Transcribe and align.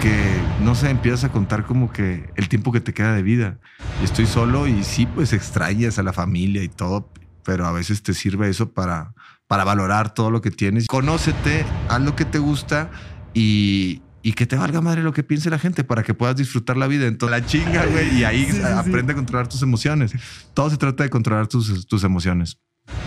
porque, 0.00 0.40
no 0.62 0.74
sé, 0.74 0.88
empiezas 0.88 1.24
a 1.24 1.28
contar 1.30 1.66
como 1.66 1.92
que 1.92 2.30
el 2.36 2.48
tiempo 2.48 2.72
que 2.72 2.80
te 2.80 2.94
queda 2.94 3.12
de 3.12 3.22
vida. 3.22 3.58
Estoy 4.02 4.24
solo 4.24 4.66
y 4.66 4.82
sí, 4.82 5.04
pues 5.04 5.34
extrañas 5.34 5.98
a 5.98 6.02
la 6.02 6.14
familia 6.14 6.62
y 6.62 6.70
todo, 6.70 7.12
pero 7.44 7.66
a 7.66 7.72
veces 7.72 8.02
te 8.02 8.14
sirve 8.14 8.48
eso 8.48 8.72
para, 8.72 9.12
para 9.46 9.62
valorar 9.62 10.14
todo 10.14 10.30
lo 10.30 10.40
que 10.40 10.50
tienes. 10.50 10.86
Conócete, 10.86 11.66
haz 11.90 12.00
lo 12.00 12.16
que 12.16 12.24
te 12.24 12.38
gusta 12.38 12.90
y, 13.34 14.00
y 14.22 14.32
que 14.32 14.46
te 14.46 14.56
valga 14.56 14.80
madre 14.80 15.02
lo 15.02 15.12
que 15.12 15.22
piense 15.22 15.50
la 15.50 15.58
gente 15.58 15.84
para 15.84 16.02
que 16.02 16.14
puedas 16.14 16.34
disfrutar 16.34 16.78
la 16.78 16.86
vida. 16.86 17.06
Entonces, 17.06 17.38
la 17.38 17.46
chinga, 17.46 17.84
güey, 17.84 18.20
y 18.20 18.24
ahí 18.24 18.48
aprende 18.74 19.12
a 19.12 19.16
controlar 19.16 19.48
tus 19.48 19.60
emociones. 19.60 20.14
Todo 20.54 20.70
se 20.70 20.78
trata 20.78 21.02
de 21.02 21.10
controlar 21.10 21.46
tus, 21.46 21.86
tus 21.86 22.04
emociones. 22.04 22.58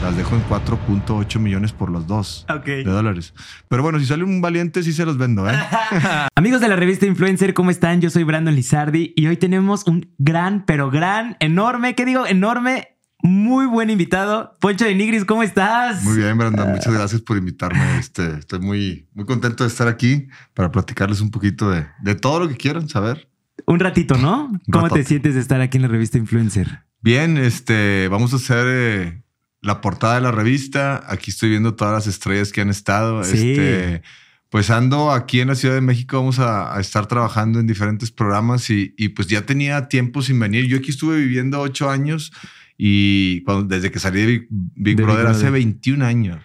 Las 0.01 0.17
dejo 0.17 0.35
en 0.35 0.43
4.8 0.45 1.39
millones 1.39 1.71
por 1.71 1.89
los 1.89 2.07
dos 2.07 2.45
de 2.65 2.83
dólares. 2.83 3.33
Pero 3.69 3.83
bueno, 3.83 3.99
si 3.99 4.05
sale 4.05 4.23
un 4.23 4.41
valiente, 4.41 4.83
sí 4.83 4.91
se 4.91 5.05
los 5.05 5.17
vendo. 5.17 5.49
¿eh? 5.49 5.53
Amigos 6.35 6.61
de 6.61 6.67
la 6.67 6.75
revista 6.75 7.05
Influencer, 7.05 7.53
¿cómo 7.53 7.71
están? 7.71 8.01
Yo 8.01 8.09
soy 8.09 8.23
Brandon 8.23 8.53
Lizardi 8.53 9.13
y 9.15 9.27
hoy 9.27 9.37
tenemos 9.37 9.87
un 9.87 10.13
gran, 10.17 10.65
pero 10.65 10.91
gran, 10.91 11.37
enorme, 11.39 11.95
¿qué 11.95 12.05
digo? 12.05 12.25
Enorme 12.25 12.89
muy 13.23 13.65
buen 13.65 13.89
invitado. 13.89 14.57
Poncho 14.59 14.83
de 14.83 14.93
Nigris, 14.93 15.23
¿cómo 15.23 15.43
estás? 15.43 16.03
Muy 16.03 16.17
bien, 16.17 16.37
Brandon. 16.37 16.71
Muchas 16.71 16.93
gracias 16.93 17.21
por 17.21 17.37
invitarme. 17.37 17.97
Este, 17.97 18.39
estoy 18.39 18.59
muy, 18.59 19.07
muy 19.13 19.25
contento 19.25 19.63
de 19.63 19.69
estar 19.69 19.87
aquí 19.87 20.27
para 20.53 20.71
platicarles 20.71 21.21
un 21.21 21.31
poquito 21.31 21.71
de, 21.71 21.87
de 22.01 22.15
todo 22.15 22.41
lo 22.41 22.49
que 22.49 22.57
quieran 22.57 22.89
saber. 22.89 23.29
Un 23.65 23.79
ratito, 23.79 24.17
¿no? 24.17 24.51
¿Cómo 24.71 24.89
te 24.89 25.03
sientes 25.03 25.35
de 25.35 25.39
estar 25.39 25.61
aquí 25.61 25.77
en 25.77 25.83
la 25.83 25.87
revista 25.87 26.17
Influencer? 26.17 26.83
Bien, 27.01 27.37
este, 27.37 28.07
vamos 28.09 28.33
a 28.33 28.37
hacer 28.37 28.65
eh, 28.67 29.22
la 29.63 29.81
portada 29.81 30.15
de 30.15 30.21
la 30.21 30.31
revista. 30.31 31.03
Aquí 31.07 31.31
estoy 31.31 31.49
viendo 31.49 31.73
todas 31.73 31.93
las 31.93 32.07
estrellas 32.07 32.51
que 32.51 32.61
han 32.61 32.69
estado. 32.69 33.23
Sí. 33.23 33.51
Este, 33.51 34.01
pues 34.49 34.69
ando 34.69 35.09
aquí 35.09 35.39
en 35.39 35.47
la 35.47 35.55
Ciudad 35.55 35.73
de 35.73 35.81
México, 35.81 36.17
vamos 36.17 36.37
a, 36.37 36.79
estar 36.79 37.07
trabajando 37.07 37.59
en 37.59 37.65
diferentes 37.65 38.11
programas 38.11 38.69
y, 38.69 38.93
y, 38.97 39.09
pues 39.09 39.27
ya 39.27 39.47
tenía 39.47 39.87
tiempo 39.87 40.21
sin 40.21 40.39
venir. 40.39 40.67
Yo 40.67 40.77
aquí 40.77 40.91
estuve 40.91 41.17
viviendo 41.17 41.59
ocho 41.59 41.89
años 41.89 42.31
y 42.77 43.41
cuando, 43.41 43.63
desde 43.63 43.89
que 43.89 43.97
salí 43.97 44.21
de 44.21 44.47
Big, 44.75 44.95
Brother, 44.97 45.27
hace 45.27 45.49
21 45.49 46.05
años. 46.05 46.39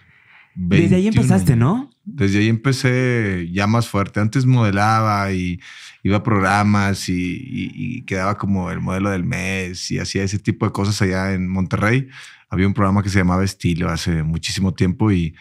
desde 0.55 0.95
ahí 0.95 1.07
empezaste, 1.07 1.55
¿no? 1.55 1.91
Desde 2.03 2.39
ahí 2.39 2.47
empecé 2.47 3.47
ya 3.51 3.67
más 3.67 3.87
fuerte. 3.87 4.19
Antes 4.19 4.45
modelaba 4.45 5.31
y 5.31 5.59
iba 6.01 6.17
a 6.17 6.23
programas 6.23 7.09
y, 7.09 7.13
y, 7.13 8.01
quedaba 8.03 8.37
como 8.37 8.71
el 8.71 8.79
modelo 8.79 9.11
del 9.11 9.23
mes 9.23 9.91
y 9.91 9.99
hacía 9.99 10.23
ese 10.23 10.39
tipo 10.39 10.65
de 10.65 10.71
cosas 10.71 10.99
allá 11.01 11.33
en 11.33 11.47
Monterrey. 11.47 12.07
Había 12.49 12.67
un 12.67 12.73
programa 12.73 13.03
que 13.03 13.09
se 13.09 13.19
llamaba 13.19 13.43
Estilo 13.43 13.89
hace 13.89 14.23
muchísimo 14.23 14.73
tiempo 14.73 15.11
y 15.11 15.35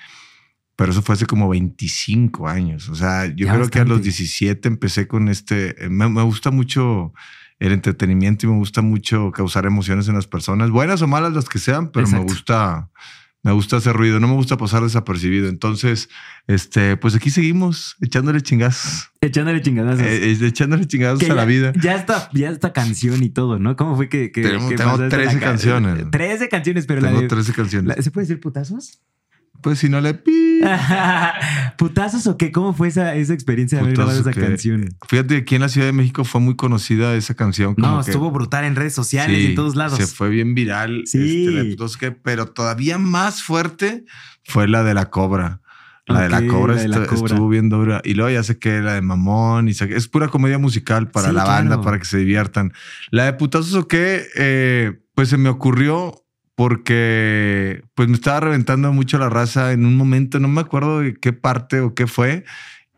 pero 0.76 0.92
eso 0.92 1.02
fue 1.02 1.14
hace 1.14 1.26
como 1.26 1.48
25 1.48 2.46
años. 2.46 2.88
O 2.88 2.94
sea, 2.94 3.26
yo 3.26 3.48
creo 3.48 3.68
que 3.68 3.80
a 3.80 3.84
los 3.84 4.00
17 4.00 4.68
empecé 4.68 5.08
con 5.08 5.28
este. 5.28 5.74
Me, 5.90 6.08
me, 6.08 6.22
gusta 6.22 6.52
mucho 6.52 7.12
el 7.58 7.72
entretenimiento 7.72 8.46
y 8.46 8.50
me 8.50 8.56
gusta 8.58 8.80
mucho 8.80 9.32
causar 9.32 9.66
emociones 9.66 10.06
en 10.06 10.14
las 10.14 10.28
personas, 10.28 10.70
buenas 10.70 11.02
o 11.02 11.08
malas 11.08 11.32
las 11.32 11.48
que 11.48 11.58
sean, 11.58 11.90
pero 11.90 12.06
me 12.06 12.20
gusta 12.20 12.90
me 13.48 13.54
gusta 13.54 13.78
hacer 13.78 13.96
ruido, 13.96 14.20
no 14.20 14.28
me 14.28 14.34
gusta 14.34 14.58
pasar 14.58 14.82
desapercibido. 14.82 15.48
Entonces, 15.48 16.10
este, 16.48 16.98
pues 16.98 17.14
aquí 17.14 17.30
seguimos 17.30 17.96
echándole 18.02 18.42
chingazos. 18.42 19.10
Echándole 19.22 19.62
chingazos. 19.62 20.00
Eh, 20.00 20.36
echándole 20.42 20.86
chingazos 20.86 21.30
a 21.30 21.34
la 21.34 21.46
vida. 21.46 21.72
Ya 21.80 21.94
está, 21.94 22.28
ya 22.34 22.50
está 22.50 22.74
canción 22.74 23.22
y 23.22 23.30
todo, 23.30 23.58
¿no? 23.58 23.74
¿Cómo 23.74 23.96
fue 23.96 24.10
que, 24.10 24.32
que 24.32 24.42
tengo, 24.42 24.68
tengo 24.68 25.08
13 25.08 25.38
canciones? 25.38 26.10
13 26.10 26.48
canciones, 26.50 26.84
pero 26.84 27.00
tengo 27.00 27.22
la 27.22 27.26
13 27.26 27.52
canciones. 27.54 28.04
¿Se 28.04 28.10
puede 28.10 28.26
decir 28.26 28.38
putazos? 28.38 29.00
Pues 29.62 29.78
si 29.78 29.88
no 29.88 30.00
le 30.00 30.14
pi. 30.14 30.60
¿Putazos 31.76 32.26
o 32.26 32.36
qué? 32.36 32.50
¿Cómo 32.50 32.72
fue 32.72 32.88
esa, 32.88 33.14
esa 33.14 33.32
experiencia 33.32 33.78
de 33.78 33.84
haber 33.84 33.94
grabado 33.94 34.20
esa 34.20 34.32
canción? 34.32 34.88
Fíjate, 35.08 35.36
aquí 35.36 35.54
en 35.54 35.60
la 35.60 35.68
Ciudad 35.68 35.86
de 35.86 35.92
México 35.92 36.24
fue 36.24 36.40
muy 36.40 36.56
conocida 36.56 37.14
esa 37.14 37.34
canción. 37.34 37.74
no, 37.76 38.00
estuvo 38.00 38.30
brutal 38.30 38.64
en 38.64 38.76
redes 38.76 38.94
sociales 38.94 39.38
y 39.38 39.46
en 39.46 39.54
todos 39.54 39.76
lados. 39.76 39.98
Se 39.98 40.06
fue 40.06 40.28
bien 40.28 40.54
viral. 40.54 41.02
Sí. 41.06 41.76
Este, 41.78 42.10
pero 42.12 42.46
todavía 42.46 42.98
más 42.98 43.42
fuerte 43.42 44.04
fue 44.44 44.68
la 44.68 44.82
de 44.82 44.94
la 44.94 45.10
cobra. 45.10 45.60
La 46.06 46.22
de 46.22 46.30
la 46.30 46.46
cobra, 46.46 46.82
estuvo, 46.82 47.48
bien 47.50 47.68
dura. 47.68 48.00
Y 48.02 48.14
luego 48.14 48.30
ya 48.30 48.42
sé 48.42 48.58
que 48.58 48.80
la 48.80 48.94
de 48.94 49.02
Mamón. 49.02 49.68
Y 49.68 49.72
es 49.72 50.08
pura 50.08 50.28
comedia 50.28 50.58
musical 50.58 51.10
para 51.10 51.32
la 51.32 51.44
banda, 51.44 51.82
para 51.82 51.98
que 51.98 52.06
se 52.06 52.16
diviertan. 52.16 52.72
La 53.10 53.26
de 53.26 53.34
putazos 53.34 53.74
o 53.74 53.86
qué, 53.86 54.26
eh, 54.34 55.00
pues 55.14 55.28
se 55.28 55.36
me 55.36 55.50
ocurrió 55.50 56.24
porque 56.58 57.84
pues 57.94 58.08
me 58.08 58.16
estaba 58.16 58.40
reventando 58.40 58.92
mucho 58.92 59.16
la 59.16 59.28
raza 59.28 59.70
en 59.70 59.86
un 59.86 59.96
momento, 59.96 60.40
no 60.40 60.48
me 60.48 60.60
acuerdo 60.60 60.98
de 60.98 61.14
qué 61.14 61.32
parte 61.32 61.78
o 61.78 61.94
qué 61.94 62.08
fue. 62.08 62.44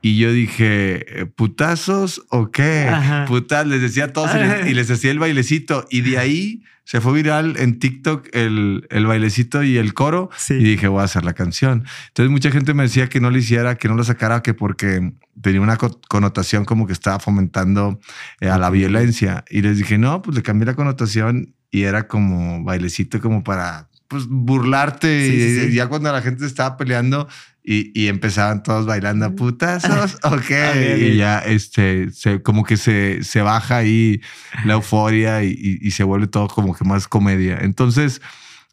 Y 0.00 0.16
yo 0.16 0.32
dije, 0.32 1.28
¿putazos 1.36 2.24
o 2.30 2.50
qué? 2.50 2.90
Putas, 3.28 3.66
les 3.66 3.82
decía 3.82 4.04
a 4.04 4.12
todos 4.14 4.30
y 4.66 4.72
les, 4.72 4.90
hacía 4.90 5.10
el 5.10 5.18
bailecito. 5.18 5.84
Y 5.90 6.00
de 6.00 6.16
ahí 6.16 6.62
se 6.84 7.02
fue 7.02 7.12
viral 7.12 7.56
en 7.58 7.78
TikTok 7.78 8.28
el, 8.32 8.86
el 8.88 9.04
bailecito 9.04 9.62
y 9.62 9.76
el 9.76 9.92
coro. 9.92 10.30
Y 10.48 10.54
dije, 10.54 10.88
voy 10.88 11.02
a 11.02 11.04
hacer 11.04 11.26
la 11.26 11.34
canción. 11.34 11.84
Entonces 12.08 12.30
mucha 12.30 12.50
gente 12.50 12.72
me 12.72 12.84
decía 12.84 13.10
que 13.10 13.20
no 13.20 13.30
lo 13.30 13.36
hiciera, 13.36 13.74
que 13.74 13.88
no 13.88 13.94
lo 13.94 14.04
sacara, 14.04 14.40
que 14.40 14.54
porque 14.54 15.12
tenía 15.38 15.60
una 15.60 15.76
connotación 15.76 16.64
como 16.64 16.86
que 16.86 16.94
estaba 16.94 17.18
fomentando 17.18 18.00
eh, 18.40 18.48
a 18.48 18.56
la 18.56 18.70
violencia. 18.70 19.44
Y 19.50 19.60
les 19.60 19.76
dije, 19.76 19.98
no, 19.98 20.22
pues 20.22 20.34
le 20.34 20.42
cambié 20.42 20.64
la 20.64 20.76
connotación 20.76 21.56
y 21.70 21.82
era 21.82 22.08
como 22.08 22.64
bailecito 22.64 23.20
como 23.20 23.44
para 23.44 23.88
pues, 24.08 24.26
burlarte 24.28 25.68
y, 25.68 25.74
ya 25.74 25.86
cuando 25.86 26.12
la 26.12 26.20
gente 26.20 26.44
estaba 26.44 26.76
peleando 26.76 27.28
y, 27.62 27.92
y 27.94 28.08
empezaban 28.08 28.62
todos 28.62 28.86
bailando 28.86 29.34
putazos, 29.36 30.18
ok, 30.24 30.50
y 30.98 31.16
ya 31.16 31.38
este, 31.38 32.10
se, 32.10 32.42
como 32.42 32.64
que 32.64 32.76
se, 32.76 33.22
se 33.22 33.42
baja 33.42 33.76
ahí 33.76 34.20
la 34.64 34.74
euforia 34.74 35.44
y, 35.44 35.78
y, 35.80 35.90
se 35.92 36.02
vuelve 36.02 36.26
todo 36.26 36.48
como 36.48 36.74
que 36.74 36.84
más 36.84 37.06
comedia. 37.06 37.58
Entonces, 37.60 38.20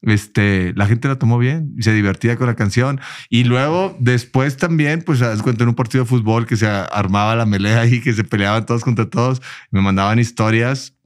este, 0.02 0.74
la 0.76 0.88
gente 0.88 1.08
la 1.08 1.18
tomó 1.18 1.38
bien 1.38 1.74
y 1.78 1.84
se 1.84 1.94
divertía 1.94 2.38
con 2.38 2.48
la 2.48 2.56
canción. 2.56 3.00
Y 3.30 3.44
luego, 3.44 3.96
después 4.00 4.58
también, 4.58 5.02
pues, 5.02 5.20
das 5.20 5.44
cuenta 5.44 5.64
en 5.64 5.70
un 5.70 5.76
partido 5.76 6.04
de 6.04 6.10
fútbol 6.10 6.46
que 6.46 6.56
se 6.56 6.68
armaba 6.68 7.36
la 7.36 7.46
melea 7.46 7.86
y 7.86 8.02
que 8.02 8.14
se 8.14 8.24
peleaban 8.24 8.66
todos 8.66 8.84
contra 8.84 9.10
todos, 9.10 9.42
me 9.70 9.82
mandaban 9.82 10.18
historias 10.18 10.97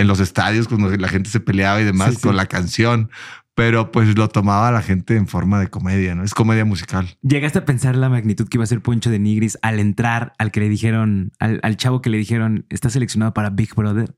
en 0.00 0.06
los 0.06 0.18
estadios 0.18 0.66
cuando 0.66 0.88
la 0.90 1.08
gente 1.08 1.28
se 1.28 1.40
peleaba 1.40 1.80
y 1.80 1.84
demás 1.84 2.18
con 2.18 2.34
la 2.34 2.46
canción. 2.46 3.10
Pero 3.54 3.92
pues 3.92 4.16
lo 4.16 4.28
tomaba 4.28 4.70
la 4.70 4.80
gente 4.80 5.16
en 5.16 5.26
forma 5.26 5.60
de 5.60 5.68
comedia, 5.68 6.14
¿no? 6.14 6.24
Es 6.24 6.32
comedia 6.32 6.64
musical. 6.64 7.18
¿Llegaste 7.20 7.58
a 7.58 7.64
pensar 7.66 7.96
la 7.96 8.08
magnitud 8.08 8.48
que 8.48 8.56
iba 8.56 8.64
a 8.64 8.66
ser 8.66 8.80
Poncho 8.80 9.10
de 9.10 9.18
Nigris 9.18 9.58
al 9.60 9.78
entrar, 9.78 10.32
al 10.38 10.50
que 10.50 10.60
le 10.60 10.68
dijeron, 10.70 11.32
al, 11.38 11.76
chavo 11.76 12.00
que 12.00 12.08
le 12.08 12.16
dijeron, 12.16 12.64
está 12.70 12.88
seleccionado 12.88 13.34
para 13.34 13.50
Big 13.50 13.74
Brother? 13.74 14.14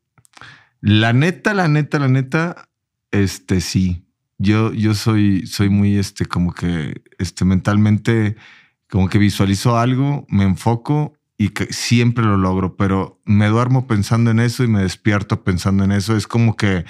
La 0.81 1.12
neta, 1.12 1.54
la 1.54 1.66
neta, 1.66 1.98
la 1.98 2.09
neta, 2.09 2.69
este 3.10 3.60
sí. 3.60 4.06
Yo, 4.38 4.72
yo 4.72 4.94
soy, 4.94 5.47
soy 5.47 5.69
muy, 5.71 5.97
este, 5.97 6.26
como 6.26 6.53
que, 6.53 7.03
este, 7.19 7.44
mentalmente, 7.44 8.37
como 8.88 9.09
que 9.09 9.19
visualizo 9.19 9.76
algo, 9.76 10.25
me 10.28 10.44
enfoco 10.44 11.15
y 11.42 11.48
que 11.48 11.72
siempre 11.72 12.25
lo 12.25 12.36
logro, 12.36 12.76
pero 12.76 13.20
me 13.25 13.48
duermo 13.48 13.88
pensando 13.88 14.30
en 14.30 14.38
eso 14.38 14.62
y 14.62 14.69
me 14.69 14.82
despierto 14.82 15.42
pensando 15.42 15.82
en 15.82 15.91
eso. 15.91 16.16
Es 16.16 16.28
como 16.28 16.56
que 16.56 16.84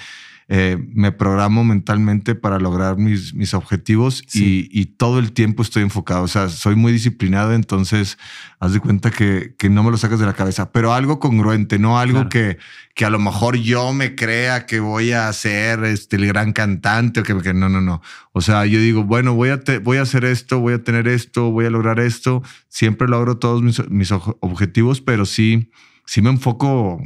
eh, 0.49 0.77
me 0.93 1.11
programo 1.11 1.63
mentalmente 1.63 2.35
para 2.35 2.59
lograr 2.59 2.97
mis, 2.97 3.33
mis 3.33 3.53
objetivos 3.53 4.23
y, 4.33 4.67
y, 4.71 4.85
todo 4.85 5.19
el 5.19 5.31
tiempo 5.31 5.61
estoy 5.61 5.83
enfocado. 5.83 6.23
O 6.23 6.27
sea, 6.27 6.49
soy 6.49 6.75
muy 6.75 6.91
disciplinado, 6.91 7.53
entonces 7.53 8.17
haz 8.59 8.73
de 8.73 8.79
cuenta 8.79 9.09
que, 9.09 9.55
que 9.57 9.69
no 9.69 9.83
me 9.83 9.91
lo 9.91 9.97
sacas 9.97 10.19
de 10.19 10.25
la 10.25 10.33
cabeza, 10.33 10.71
pero 10.71 10.93
algo 10.93 11.19
congruente, 11.19 11.79
no 11.79 11.97
algo 11.97 12.27
que, 12.27 12.57
que 12.93 13.05
a 13.05 13.09
lo 13.09 13.19
mejor 13.19 13.55
yo 13.55 13.93
me 13.93 14.15
crea 14.15 14.65
que 14.65 14.79
voy 14.79 15.13
a 15.13 15.31
ser 15.33 15.83
este, 15.85 16.17
el 16.17 16.27
gran 16.27 16.51
cantante 16.51 17.21
o 17.21 17.23
que, 17.23 17.37
que 17.41 17.53
no, 17.53 17.69
no, 17.69 17.81
no. 17.81 18.01
O 18.33 18.41
sea, 18.41 18.65
yo 18.65 18.79
digo, 18.79 19.03
bueno, 19.03 19.35
voy 19.35 19.49
a, 19.49 19.61
voy 19.81 19.97
a 19.97 20.01
hacer 20.01 20.25
esto, 20.25 20.59
voy 20.59 20.73
a 20.73 20.83
tener 20.83 21.07
esto, 21.07 21.51
voy 21.51 21.65
a 21.65 21.69
lograr 21.69 21.99
esto. 21.99 22.43
Siempre 22.67 23.07
logro 23.07 23.37
todos 23.37 23.61
mis, 23.61 23.89
mis 23.89 24.11
objetivos, 24.11 25.01
pero 25.01 25.25
sí, 25.25 25.71
sí 26.05 26.21
me 26.21 26.29
enfoco 26.29 27.01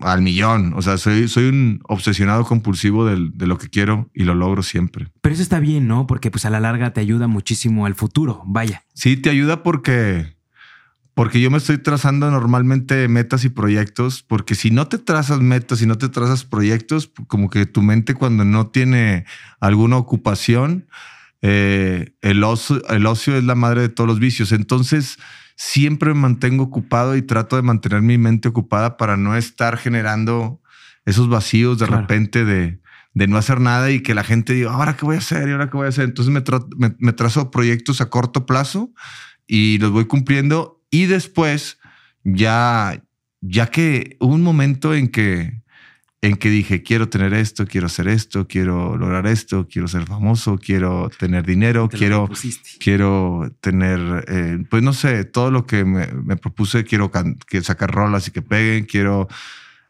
al 0.00 0.22
millón. 0.22 0.72
O 0.74 0.82
sea, 0.82 0.98
soy, 0.98 1.28
soy 1.28 1.46
un 1.46 1.80
obsesionado 1.88 2.44
compulsivo 2.44 3.06
de 3.06 3.46
lo 3.46 3.58
que 3.58 3.68
quiero 3.68 4.10
y 4.14 4.24
lo 4.24 4.34
logro 4.34 4.62
siempre. 4.62 5.08
Pero 5.20 5.34
eso 5.34 5.42
está 5.42 5.60
bien, 5.60 5.86
¿no? 5.86 6.06
Porque 6.06 6.30
pues 6.30 6.44
a 6.44 6.50
la 6.50 6.60
larga 6.60 6.92
te 6.92 7.00
ayuda 7.00 7.26
muchísimo 7.26 7.86
al 7.86 7.94
futuro, 7.94 8.42
vaya. 8.46 8.82
Sí, 8.94 9.16
te 9.16 9.30
ayuda 9.30 9.62
porque, 9.62 10.36
porque 11.14 11.40
yo 11.40 11.50
me 11.50 11.58
estoy 11.58 11.78
trazando 11.78 12.30
normalmente 12.30 13.08
metas 13.08 13.44
y 13.44 13.48
proyectos, 13.48 14.22
porque 14.22 14.54
si 14.54 14.70
no 14.70 14.88
te 14.88 14.98
trazas 14.98 15.40
metas, 15.40 15.78
si 15.78 15.86
no 15.86 15.96
te 15.96 16.08
trazas 16.08 16.44
proyectos, 16.44 17.10
como 17.28 17.50
que 17.50 17.66
tu 17.66 17.82
mente 17.82 18.14
cuando 18.14 18.44
no 18.44 18.68
tiene 18.68 19.24
alguna 19.60 19.96
ocupación, 19.96 20.88
eh, 21.46 22.14
el, 22.22 22.42
ocio, 22.42 22.82
el 22.88 23.06
ocio 23.06 23.36
es 23.36 23.44
la 23.44 23.54
madre 23.54 23.82
de 23.82 23.88
todos 23.90 24.08
los 24.08 24.18
vicios. 24.18 24.50
Entonces, 24.50 25.18
siempre 25.56 26.12
me 26.14 26.20
mantengo 26.20 26.64
ocupado 26.64 27.16
y 27.16 27.22
trato 27.22 27.56
de 27.56 27.62
mantener 27.62 28.02
mi 28.02 28.18
mente 28.18 28.48
ocupada 28.48 28.96
para 28.96 29.16
no 29.16 29.36
estar 29.36 29.76
generando 29.76 30.60
esos 31.04 31.28
vacíos 31.28 31.78
de 31.78 31.86
repente 31.86 32.44
de, 32.44 32.80
de, 33.12 33.26
no 33.26 33.36
hacer 33.36 33.60
nada 33.60 33.90
y 33.90 34.00
que 34.00 34.14
la 34.14 34.24
gente 34.24 34.54
diga, 34.54 34.72
ahora 34.72 34.96
qué 34.96 35.04
voy 35.04 35.16
a 35.16 35.18
hacer 35.18 35.48
y 35.48 35.52
ahora 35.52 35.70
qué 35.70 35.76
voy 35.76 35.86
a 35.86 35.90
hacer. 35.90 36.04
Entonces 36.04 36.32
me, 36.32 36.94
me, 36.98 37.12
trazo 37.12 37.50
proyectos 37.50 38.00
a 38.00 38.10
corto 38.10 38.46
plazo 38.46 38.92
y 39.46 39.78
los 39.78 39.90
voy 39.90 40.06
cumpliendo 40.06 40.82
y 40.90 41.06
después 41.06 41.78
ya, 42.24 43.02
ya 43.40 43.66
que 43.66 44.16
hubo 44.20 44.34
un 44.34 44.42
momento 44.42 44.94
en 44.94 45.08
que, 45.08 45.62
en 46.24 46.36
que 46.36 46.48
dije, 46.48 46.82
quiero 46.82 47.10
tener 47.10 47.34
esto, 47.34 47.66
quiero 47.66 47.86
hacer 47.86 48.08
esto, 48.08 48.48
quiero 48.48 48.96
lograr 48.96 49.26
esto, 49.26 49.68
quiero 49.70 49.88
ser 49.88 50.06
famoso, 50.06 50.56
quiero 50.56 51.10
tener 51.18 51.44
dinero, 51.44 51.90
quiero, 51.90 52.30
quiero 52.80 53.54
tener, 53.60 54.24
eh, 54.28 54.64
pues 54.70 54.82
no 54.82 54.94
sé, 54.94 55.26
todo 55.26 55.50
lo 55.50 55.66
que 55.66 55.84
me, 55.84 56.06
propuse, 56.38 56.84
quiero 56.84 57.10
que 57.46 57.60
sacar 57.60 57.90
rolas 57.90 58.26
y 58.26 58.30
que 58.30 58.40
peguen, 58.40 58.86
quiero 58.86 59.28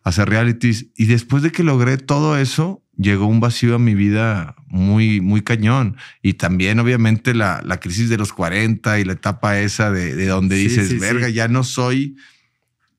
hacer 0.03 0.29
realities. 0.29 0.87
Y 0.97 1.05
después 1.05 1.45
de 1.45 1.53
que 1.53 1.63
logré 1.63 1.99
todo 1.99 2.37
eso, 2.37 2.83
llegó 2.97 3.27
un 3.27 3.39
vacío 3.39 3.77
a 3.77 3.79
mi 3.79 3.95
vida 3.95 4.57
muy, 4.67 5.21
muy 5.21 5.43
cañón. 5.43 5.97
Y 6.21 6.33
también, 6.33 6.81
obviamente, 6.81 7.33
la, 7.33 7.63
la 7.65 7.79
crisis 7.79 8.09
de 8.09 8.19
los 8.19 8.33
40 8.33 8.99
y 8.99 9.05
la 9.05 9.13
etapa 9.13 9.61
esa 9.61 9.93
de, 9.93 10.17
de 10.17 10.27
donde 10.27 10.57
dices, 10.57 10.99
verga, 10.99 11.29
ya 11.29 11.47
no 11.47 11.63
soy 11.63 12.17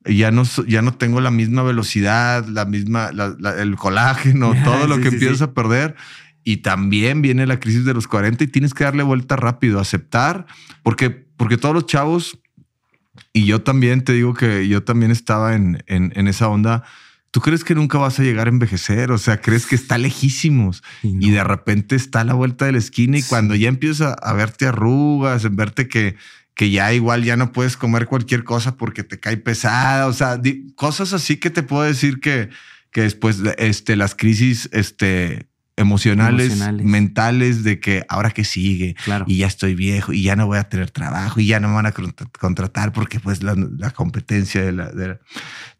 ya 0.05 0.31
no, 0.31 0.43
ya 0.67 0.81
no 0.81 0.93
tengo 0.93 1.19
la 1.21 1.31
misma 1.31 1.63
velocidad, 1.63 2.45
la 2.47 2.65
misma, 2.65 3.11
el 3.57 3.75
colágeno, 3.75 4.53
todo 4.63 4.87
lo 4.87 4.99
que 4.99 5.09
empiezas 5.09 5.41
a 5.41 5.53
perder. 5.53 5.95
Y 6.43 6.57
también 6.57 7.21
viene 7.21 7.47
la 7.47 7.59
crisis 7.59 7.85
de 7.85 7.93
los 7.93 8.07
40 8.07 8.43
y 8.43 8.47
tienes 8.47 8.73
que 8.73 8.83
darle 8.83 9.01
vuelta 9.01 9.35
rápido, 9.35 9.79
aceptar, 9.79 10.45
porque, 10.83 11.09
porque 11.09 11.57
todos 11.57 11.73
los 11.73 11.87
chavos, 11.87 12.39
y 13.33 13.45
yo 13.45 13.63
también 13.63 14.03
te 14.03 14.13
digo 14.13 14.35
que 14.35 14.67
yo 14.67 14.83
también 14.83 15.11
estaba 15.11 15.55
en, 15.55 15.83
en, 15.87 16.27
esa 16.27 16.47
onda. 16.47 16.83
¿Tú 17.31 17.41
crees 17.41 17.63
que 17.63 17.73
nunca 17.73 17.97
vas 17.97 18.19
a 18.19 18.23
llegar 18.23 18.47
a 18.47 18.51
envejecer? 18.51 19.11
O 19.11 19.17
sea, 19.17 19.41
crees 19.41 19.65
que 19.65 19.75
está 19.75 19.97
lejísimos 19.97 20.83
y, 21.01 21.31
de 21.31 21.43
repente 21.43 21.95
está 21.95 22.21
a 22.21 22.23
la 22.23 22.33
vuelta 22.33 22.65
de 22.65 22.73
la 22.73 22.77
esquina 22.77 23.17
y 23.17 23.23
cuando 23.23 23.55
ya 23.55 23.67
empiezas 23.67 24.15
a, 24.21 24.29
a 24.29 24.33
verte 24.33 24.67
arrugas, 24.67 25.43
en 25.45 25.55
verte 25.55 25.87
que, 25.87 26.15
que 26.55 26.71
ya 26.71 26.93
igual 26.93 27.23
ya 27.23 27.35
no 27.35 27.51
puedes 27.51 27.77
comer 27.77 28.07
cualquier 28.07 28.43
cosa 28.43 28.77
porque 28.77 29.03
te 29.03 29.19
cae 29.19 29.37
pesada, 29.37 30.07
o 30.07 30.13
sea, 30.13 30.39
cosas 30.75 31.13
así 31.13 31.37
que 31.37 31.49
te 31.49 31.63
puedo 31.63 31.83
decir 31.83 32.19
que, 32.21 32.49
que 32.91 33.01
después 33.01 33.41
este, 33.57 33.97
las 33.97 34.15
crisis 34.15 34.69
este, 34.71 35.47
emocionales, 35.75 36.57
mentales 36.81 37.65
de 37.65 37.81
que 37.81 38.05
ahora 38.07 38.31
que 38.31 38.45
sigue 38.45 38.95
y 39.27 39.39
ya 39.39 39.47
estoy 39.47 39.75
viejo 39.75 40.13
y 40.13 40.23
ya 40.23 40.37
no 40.37 40.47
voy 40.47 40.57
a 40.57 40.69
tener 40.69 40.91
trabajo 40.91 41.41
y 41.41 41.47
ya 41.47 41.59
no 41.59 41.67
me 41.67 41.75
van 41.75 41.87
a 41.87 41.93
contratar 42.39 42.93
porque 42.93 43.19
pues 43.19 43.43
la, 43.43 43.55
competencia 43.91 44.61
de 44.63 44.71
la, 44.71 45.19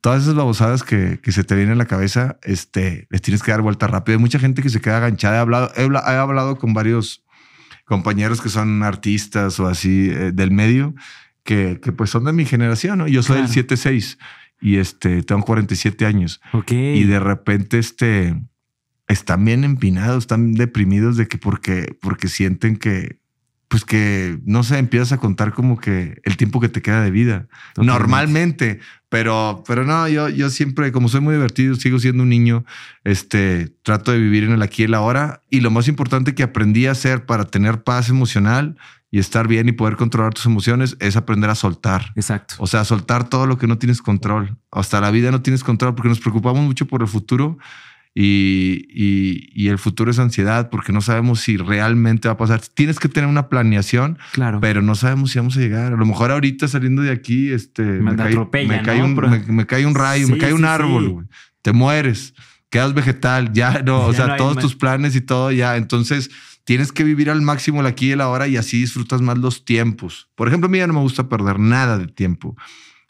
todas 0.02 0.24
esas 0.24 0.36
babosadas 0.36 0.84
que, 0.84 1.20
que, 1.24 1.32
se 1.32 1.46
te 1.46 1.56
vienen 1.56 1.74
a 1.74 1.78
la 1.78 1.86
cabeza, 1.86 2.38
este, 2.44 3.08
les 3.10 3.22
tienes 3.22 3.42
que 3.42 3.52
dar 3.52 3.62
vuelta 3.62 3.88
rápido. 3.88 4.18
Hay 4.18 4.22
mucha 4.22 4.40
gente 4.40 4.62
que 4.62 4.70
se 4.70 4.82
queda 4.82 4.98
aganchada. 4.98 5.38
He 5.38 5.40
hablado, 5.40 5.72
he, 5.78 5.84
he 5.84 6.18
hablado 6.18 6.58
con 6.58 6.74
varios 6.74 7.25
compañeros 7.86 8.42
que 8.42 8.50
son 8.50 8.84
artistas 8.84 9.60
o 9.60 9.68
así 9.68 10.10
eh, 10.10 10.32
del 10.34 10.52
medio, 10.52 10.96
que, 11.44 11.80
que, 11.82 11.92
pues 11.92 12.10
son 12.10 12.26
de 12.26 12.34
mi 12.34 12.46
generación, 12.46 13.00
¿no? 13.00 13.08
Yo 13.08 13.24
soy 13.24 13.38
del 13.38 13.48
7-6 13.48 14.18
y 14.60 14.78
este, 14.78 15.24
tengo 15.24 15.44
47 15.44 16.06
años. 16.06 16.42
Ok. 16.54 16.72
Y 16.72 17.04
de 17.04 17.20
repente, 17.20 17.78
este, 17.78 18.36
están 19.08 19.46
bien 19.46 19.64
empinados, 19.64 20.24
están 20.24 20.54
deprimidos 20.54 21.18
de 21.18 21.28
que 21.28 21.38
porque, 21.38 21.96
porque 22.02 22.28
sienten 22.28 22.76
que, 22.76 23.20
pues 23.68 23.84
que, 23.84 24.40
no 24.46 24.64
sé, 24.64 24.78
empiezas 24.78 25.12
a 25.12 25.18
contar 25.18 25.54
como 25.54 25.80
que 25.80 26.20
el 26.24 26.38
tiempo 26.38 26.60
que 26.60 26.70
te 26.70 26.82
queda 26.82 27.02
de 27.02 27.12
vida. 27.12 27.48
Normalmente, 27.78 28.80
pero, 29.10 29.64
pero 29.68 29.86
no, 29.86 30.08
yo, 30.08 30.30
yo 30.30 30.50
siempre, 30.50 30.92
como 30.92 31.10
soy 31.10 31.22
muy 31.22 31.34
divertido, 31.34 31.76
sigo 31.76 32.00
siendo 32.00 32.24
un 32.24 32.30
niño, 32.30 32.66
este, 33.04 33.70
trato 33.82 34.12
de 34.12 34.20
vivir 34.20 34.44
en 34.44 34.52
el 34.52 34.62
aquí 34.62 34.84
y 34.84 34.86
el 34.86 34.94
ahora. 34.94 35.42
Y 35.50 35.62
lo 35.62 35.72
más 35.72 35.88
importante 35.88 36.36
que 36.36 36.44
aprendí 36.44 36.86
a 36.86 36.92
hacer 36.92 37.26
para 37.26 37.46
tener 37.46 37.84
paz 37.84 38.10
emocional 38.10 38.78
y 39.10 39.20
estar 39.20 39.48
bien 39.48 39.70
y 39.70 39.72
poder 39.72 39.96
controlar 39.96 40.34
tus 40.34 40.46
emociones 40.46 40.98
es 41.00 41.16
aprender 41.16 41.50
a 41.50 41.56
soltar. 41.56 42.12
Exacto. 42.16 42.56
O 42.60 42.68
sea, 42.68 42.84
soltar 42.84 43.30
todo 43.30 43.48
lo 43.48 43.58
que 43.58 43.68
no 43.68 43.78
tienes 43.78 44.02
control. 44.02 44.58
Hasta 44.72 45.00
la 45.02 45.10
vida 45.12 45.32
no 45.32 45.42
tienes 45.42 45.64
control 45.64 45.96
porque 45.96 46.10
nos 46.10 46.20
preocupamos 46.20 46.64
mucho 46.64 46.86
por 46.86 47.02
el 47.02 47.08
futuro 47.08 47.58
y, 48.18 48.88
y, 49.54 49.68
el 49.68 49.78
futuro 49.78 50.10
es 50.10 50.20
ansiedad 50.20 50.70
porque 50.70 50.94
no 50.94 51.02
sabemos 51.02 51.42
si 51.42 51.58
realmente 51.58 52.30
va 52.30 52.36
a 52.36 52.38
pasar. 52.38 52.62
Tienes 52.62 52.98
que 52.98 53.10
tener 53.10 53.30
una 53.30 53.50
planeación, 53.50 54.18
claro. 54.32 54.62
pero 54.62 54.82
no 54.82 54.96
sabemos 54.96 55.32
si 55.32 55.40
vamos 55.40 55.58
a 55.58 55.60
llegar. 55.60 55.92
A 55.92 55.98
lo 55.98 56.06
mejor 56.06 56.32
ahorita 56.32 56.70
saliendo 56.70 57.02
de 57.02 57.12
aquí, 57.12 57.52
este, 57.52 57.84
me, 57.84 58.16
cae, 58.16 58.38
me, 58.66 58.82
cae, 58.84 59.04
un, 59.04 59.16
me, 59.50 59.66
cae 59.66 59.86
un 59.86 59.96
rayo, 59.96 60.30
me 60.30 60.38
cae 60.38 60.54
un 60.54 60.64
árbol, 60.64 61.28
te 61.62 61.74
mueres, 61.74 62.34
quedas 62.70 62.94
vegetal, 62.94 63.52
ya 63.52 63.82
no, 63.82 64.02
o 64.06 64.14
sea, 64.14 64.38
todos 64.38 64.60
tus 64.60 64.78
planes 64.78 65.14
y 65.18 65.22
todo 65.22 65.52
ya. 65.52 65.76
Entonces 65.76 66.32
tienes 66.64 66.94
que 66.94 67.04
vivir 67.04 67.30
al 67.30 67.42
máximo 67.42 67.82
el 67.82 67.86
aquí 67.86 68.08
y 68.08 68.12
el 68.12 68.22
ahora 68.22 68.48
y 68.48 68.56
así 68.56 68.80
disfrutas 68.80 69.22
más 69.22 69.40
los 69.40 69.66
tiempos. 69.66 70.30
Por 70.36 70.48
ejemplo, 70.48 70.68
a 70.68 70.72
mí 70.72 70.78
ya 70.78 70.88
no 70.88 70.94
me 70.94 71.02
gusta 71.02 71.28
perder 71.28 71.60
nada 71.60 71.98
de 71.98 72.08
tiempo. 72.08 72.56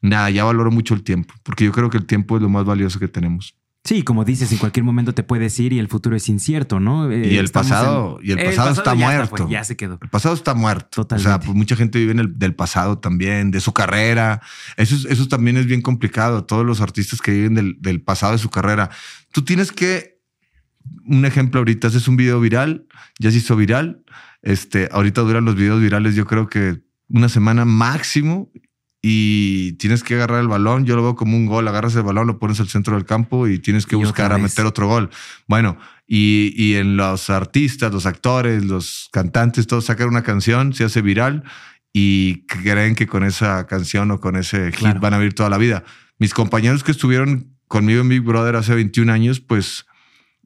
Nada, 0.02 0.32
ya 0.32 0.46
valoro 0.46 0.72
mucho 0.72 0.96
el 0.96 1.04
tiempo, 1.04 1.36
porque 1.44 1.64
yo 1.64 1.72
creo 1.72 1.92
que 1.92 1.98
el 1.98 2.08
tiempo 2.08 2.38
es 2.38 2.42
lo 2.42 2.50
más 2.50 2.66
valioso 2.66 3.00
que 3.00 3.08
tenemos. 3.08 3.56
Sí, 3.86 4.02
como 4.02 4.26
dices, 4.26 4.52
en 4.52 4.58
cualquier 4.58 4.84
momento 4.84 5.14
te 5.14 5.22
puedes 5.22 5.60
ir 5.60 5.72
y 5.72 5.78
el 5.78 5.88
futuro 5.88 6.16
es 6.16 6.28
incierto, 6.28 6.80
¿no? 6.80 7.14
y 7.14 7.38
el 7.38 7.50
pasado, 7.50 8.18
y 8.20 8.32
el 8.32 8.44
pasado, 8.44 8.72
está 8.72 8.96
muerto. 8.96 9.36
Pues, 9.36 9.50
ya 9.50 9.64
se 9.64 9.78
quedó. 9.78 10.00
El 10.02 10.10
pasado 10.10 10.34
está 10.34 10.56
muerto. 10.56 11.04
Totalmente. 11.04 11.30
O 11.30 11.32
sea, 11.32 11.40
pues 11.40 11.56
mucha 11.56 11.76
gente 11.76 12.00
vive 12.00 12.14
en 12.14 12.20
el 12.20 12.40
del 12.40 12.56
pasado 12.56 12.98
también, 12.98 13.52
de 13.52 13.60
su 13.60 13.74
carrera. 13.74 14.42
Eso, 14.76 15.08
eso 15.08 15.28
también 15.28 15.58
es 15.58 15.68
bien 15.68 15.84
complicado. 15.84 16.46
Todos 16.46 16.66
los 16.66 16.82
artistas 16.82 17.22
que 17.22 17.30
viven 17.30 17.54
del, 17.54 17.76
del 17.80 18.02
pasado 18.02 18.32
de 18.32 18.40
su 18.40 18.50
carrera. 18.50 18.90
Tú 19.32 19.46
tienes 19.46 19.72
que, 19.72 20.20
un 21.06 21.24
ejemplo 21.24 21.60
ahorita, 21.60 21.90
haces 21.90 22.08
un 22.08 22.18
video 22.18 22.40
viral, 22.40 22.88
ya 23.20 23.30
se 23.30 23.38
hizo 23.38 23.56
viral. 23.56 24.04
Este, 24.42 24.90
ahorita 24.92 25.22
duran 25.22 25.46
los 25.46 25.56
videos 25.56 25.80
virales, 25.80 26.16
yo 26.16 26.26
creo 26.26 26.50
que 26.50 26.82
una 27.08 27.30
semana 27.30 27.66
máximo 27.66 28.50
y 29.08 29.74
tienes 29.74 30.04
que 30.04 30.16
agarrar 30.16 30.42
el 30.42 30.48
balón. 30.48 30.86
Yo 30.86 30.96
lo 30.96 31.04
veo 31.04 31.16
como 31.16 31.38
un 31.38 31.46
gol. 31.46 31.68
Agarras 31.68 31.96
el 31.96 32.02
balón, 32.02 32.26
lo 32.26 32.40
pones 32.40 32.60
al 32.60 32.70
centro 32.70 32.96
del 32.96 33.06
campo 33.06 33.48
y 33.48 33.60
tienes 33.60 33.86
que 33.86 33.96
buscar 33.96 34.34
a 34.34 34.40
meter 34.40 34.66
otro 34.66 34.88
gol. 34.88 35.12
Bueno, 35.46 35.78
y, 36.08 36.56
y, 36.58 36.74
en 36.78 36.98
los 36.98 37.30
artistas, 37.30 37.94
los 37.94 38.08
actores, 38.08 38.66
los 38.66 39.10
cantantes, 39.12 39.68
todos 39.68 39.86
sacan 39.86 40.08
una 40.08 40.24
canción, 40.24 40.74
se 40.74 40.86
hace 40.86 41.04
viral 41.04 41.44
y 41.94 42.48
creen 42.48 42.96
que 42.96 43.06
con 43.06 43.24
esa 43.24 43.68
canción 43.68 44.10
o 44.10 44.20
con 44.20 44.38
ese 44.38 44.72
hit 44.72 44.98
van 45.00 45.14
a 45.14 45.20
vivir 45.20 45.36
toda 45.36 45.52
la 45.52 45.60
vida. 45.60 45.84
Mis 46.18 46.34
compañeros 46.34 46.84
que 46.84 46.90
estuvieron 46.90 47.56
conmigo 47.68 48.02
en 48.02 48.10
Big 48.10 48.22
Brother 48.22 48.56
hace 48.56 48.74
21 48.74 49.14
años, 49.14 49.40
pues, 49.40 49.86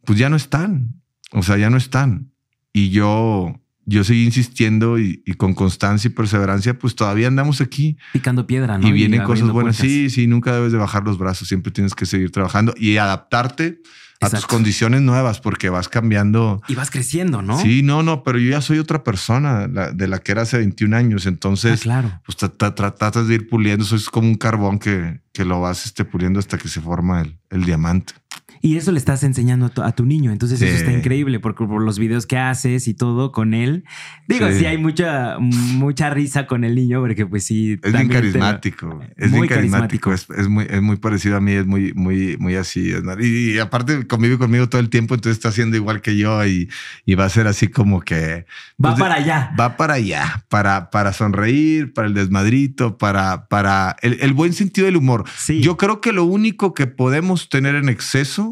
pues 0.03 0.19
ya 0.19 0.29
no 0.29 0.35
están. 0.35 1.01
O 1.31 1.43
sea, 1.43 1.55
ya 1.55 1.69
no 1.69 1.77
están. 1.77 2.33
Y 2.73 2.89
yo 2.89 3.55
yo 3.89 4.03
seguí 4.03 4.23
insistiendo 4.23 4.99
y, 4.99 5.21
con 5.37 5.53
constancia 5.53 6.09
y 6.09 6.11
perseverancia, 6.11 6.77
pues 6.77 6.95
todavía 6.95 7.27
andamos 7.27 7.59
aquí. 7.59 7.97
Picando 8.13 8.45
piedra, 8.45 8.77
¿no? 8.77 8.87
Y 8.87 8.91
vienen 8.91 9.23
cosas 9.23 9.49
buenas. 9.49 9.77
Sí, 9.77 10.09
sí, 10.09 10.27
nunca 10.27 10.53
debes 10.53 10.71
de 10.71 10.77
bajar 10.77 11.03
los 11.03 11.17
brazos, 11.17 11.47
siempre 11.47 11.71
tienes 11.71 11.95
que 11.95 12.05
seguir 12.05 12.31
trabajando 12.31 12.73
y 12.77 12.97
adaptarte 12.97 13.81
a 14.21 14.29
tus 14.29 14.45
condiciones 14.45 15.01
nuevas 15.01 15.39
porque 15.39 15.69
vas 15.69 15.87
cambiando. 15.87 16.61
Y 16.67 16.75
vas 16.75 16.91
creciendo, 16.91 17.41
¿no? 17.41 17.59
Sí, 17.59 17.81
no, 17.81 18.03
no, 18.03 18.23
pero 18.23 18.37
yo 18.37 18.51
ya 18.51 18.61
soy 18.61 18.77
otra 18.77 19.03
persona 19.03 19.67
de 19.67 20.07
la 20.07 20.19
que 20.19 20.33
era 20.33 20.41
hace 20.43 20.57
21 20.57 20.95
años. 20.95 21.25
Entonces, 21.25 21.79
ah, 21.79 21.83
claro. 21.83 22.21
pues 22.25 22.37
tratas 22.37 23.27
de 23.27 23.33
ir 23.33 23.47
puliendo. 23.47 23.85
Eso 23.85 23.95
es 23.95 24.09
como 24.09 24.27
un 24.27 24.35
carbón 24.35 24.77
que, 24.77 25.21
que 25.33 25.45
lo 25.45 25.61
vas 25.61 25.85
este, 25.85 26.05
puliendo 26.05 26.39
hasta 26.39 26.57
que 26.57 26.67
se 26.67 26.81
forma 26.81 27.21
el, 27.21 27.37
el 27.49 27.63
diamante. 27.63 28.13
Y 28.61 28.77
eso 28.77 28.91
le 28.91 28.97
estás 28.97 29.23
enseñando 29.23 29.71
a 29.83 29.91
tu, 29.93 30.05
niño. 30.05 30.31
Entonces 30.31 30.61
eso 30.61 30.75
está 30.75 30.91
increíble 30.91 31.39
porque 31.39 31.65
por 31.65 31.81
los 31.81 31.99
videos 31.99 32.25
que 32.25 32.37
haces 32.37 32.87
y 32.87 32.93
todo 32.93 33.31
con 33.31 33.53
él. 33.53 33.85
Digo, 34.27 34.51
sí, 34.51 34.65
hay 34.65 34.77
mucha, 34.77 35.37
mucha 35.39 36.09
risa 36.09 36.45
con 36.45 36.63
el 36.63 36.75
niño 36.75 36.99
porque 36.99 37.25
pues 37.25 37.45
sí. 37.45 37.79
Es 37.81 37.93
bien 37.93 38.09
carismático. 38.09 39.01
Es 39.17 39.31
muy 39.31 39.47
bien 39.47 39.49
carismático. 39.49 40.13
Es, 40.13 40.27
muy, 40.49 40.65
es 40.69 40.81
muy 40.81 40.97
parecido 40.97 41.37
a 41.37 41.41
mí. 41.41 41.53
Es 41.53 41.65
muy, 41.65 41.93
muy, 41.93 42.37
muy 42.37 42.55
así. 42.55 42.93
Y, 43.19 43.59
aparte 43.59 44.07
convive 44.07 44.37
conmigo 44.37 44.67
todo 44.67 44.81
el 44.81 44.89
tiempo. 44.89 45.15
Entonces 45.15 45.37
está 45.37 45.49
haciendo 45.49 45.77
igual 45.77 46.01
que 46.01 46.17
yo 46.17 46.45
y, 46.45 46.69
y 47.05 47.15
va 47.15 47.25
a 47.25 47.29
ser 47.29 47.47
así 47.47 47.67
como 47.67 48.01
que... 48.01 48.45
Va 48.83 48.91
pues, 48.91 48.99
para 48.99 49.15
allá. 49.15 49.53
Va 49.59 49.77
para 49.77 49.93
allá. 49.95 50.43
Para, 50.49 50.89
para 50.89 51.13
sonreír, 51.13 51.93
para 51.93 52.07
el 52.07 52.13
desmadrito, 52.13 52.97
para, 52.97 53.47
para 53.47 53.95
el, 54.01 54.33
buen 54.33 54.53
sentido 54.53 54.85
del 54.85 54.97
humor. 54.97 55.25
Sí. 55.37 55.61
Yo 55.61 55.77
creo 55.77 56.01
que 56.01 56.13
lo 56.13 56.23
único 56.23 56.73
que 56.73 56.87
podemos 56.87 57.49
tener 57.49 57.75
en 57.75 57.89
exceso 57.89 58.48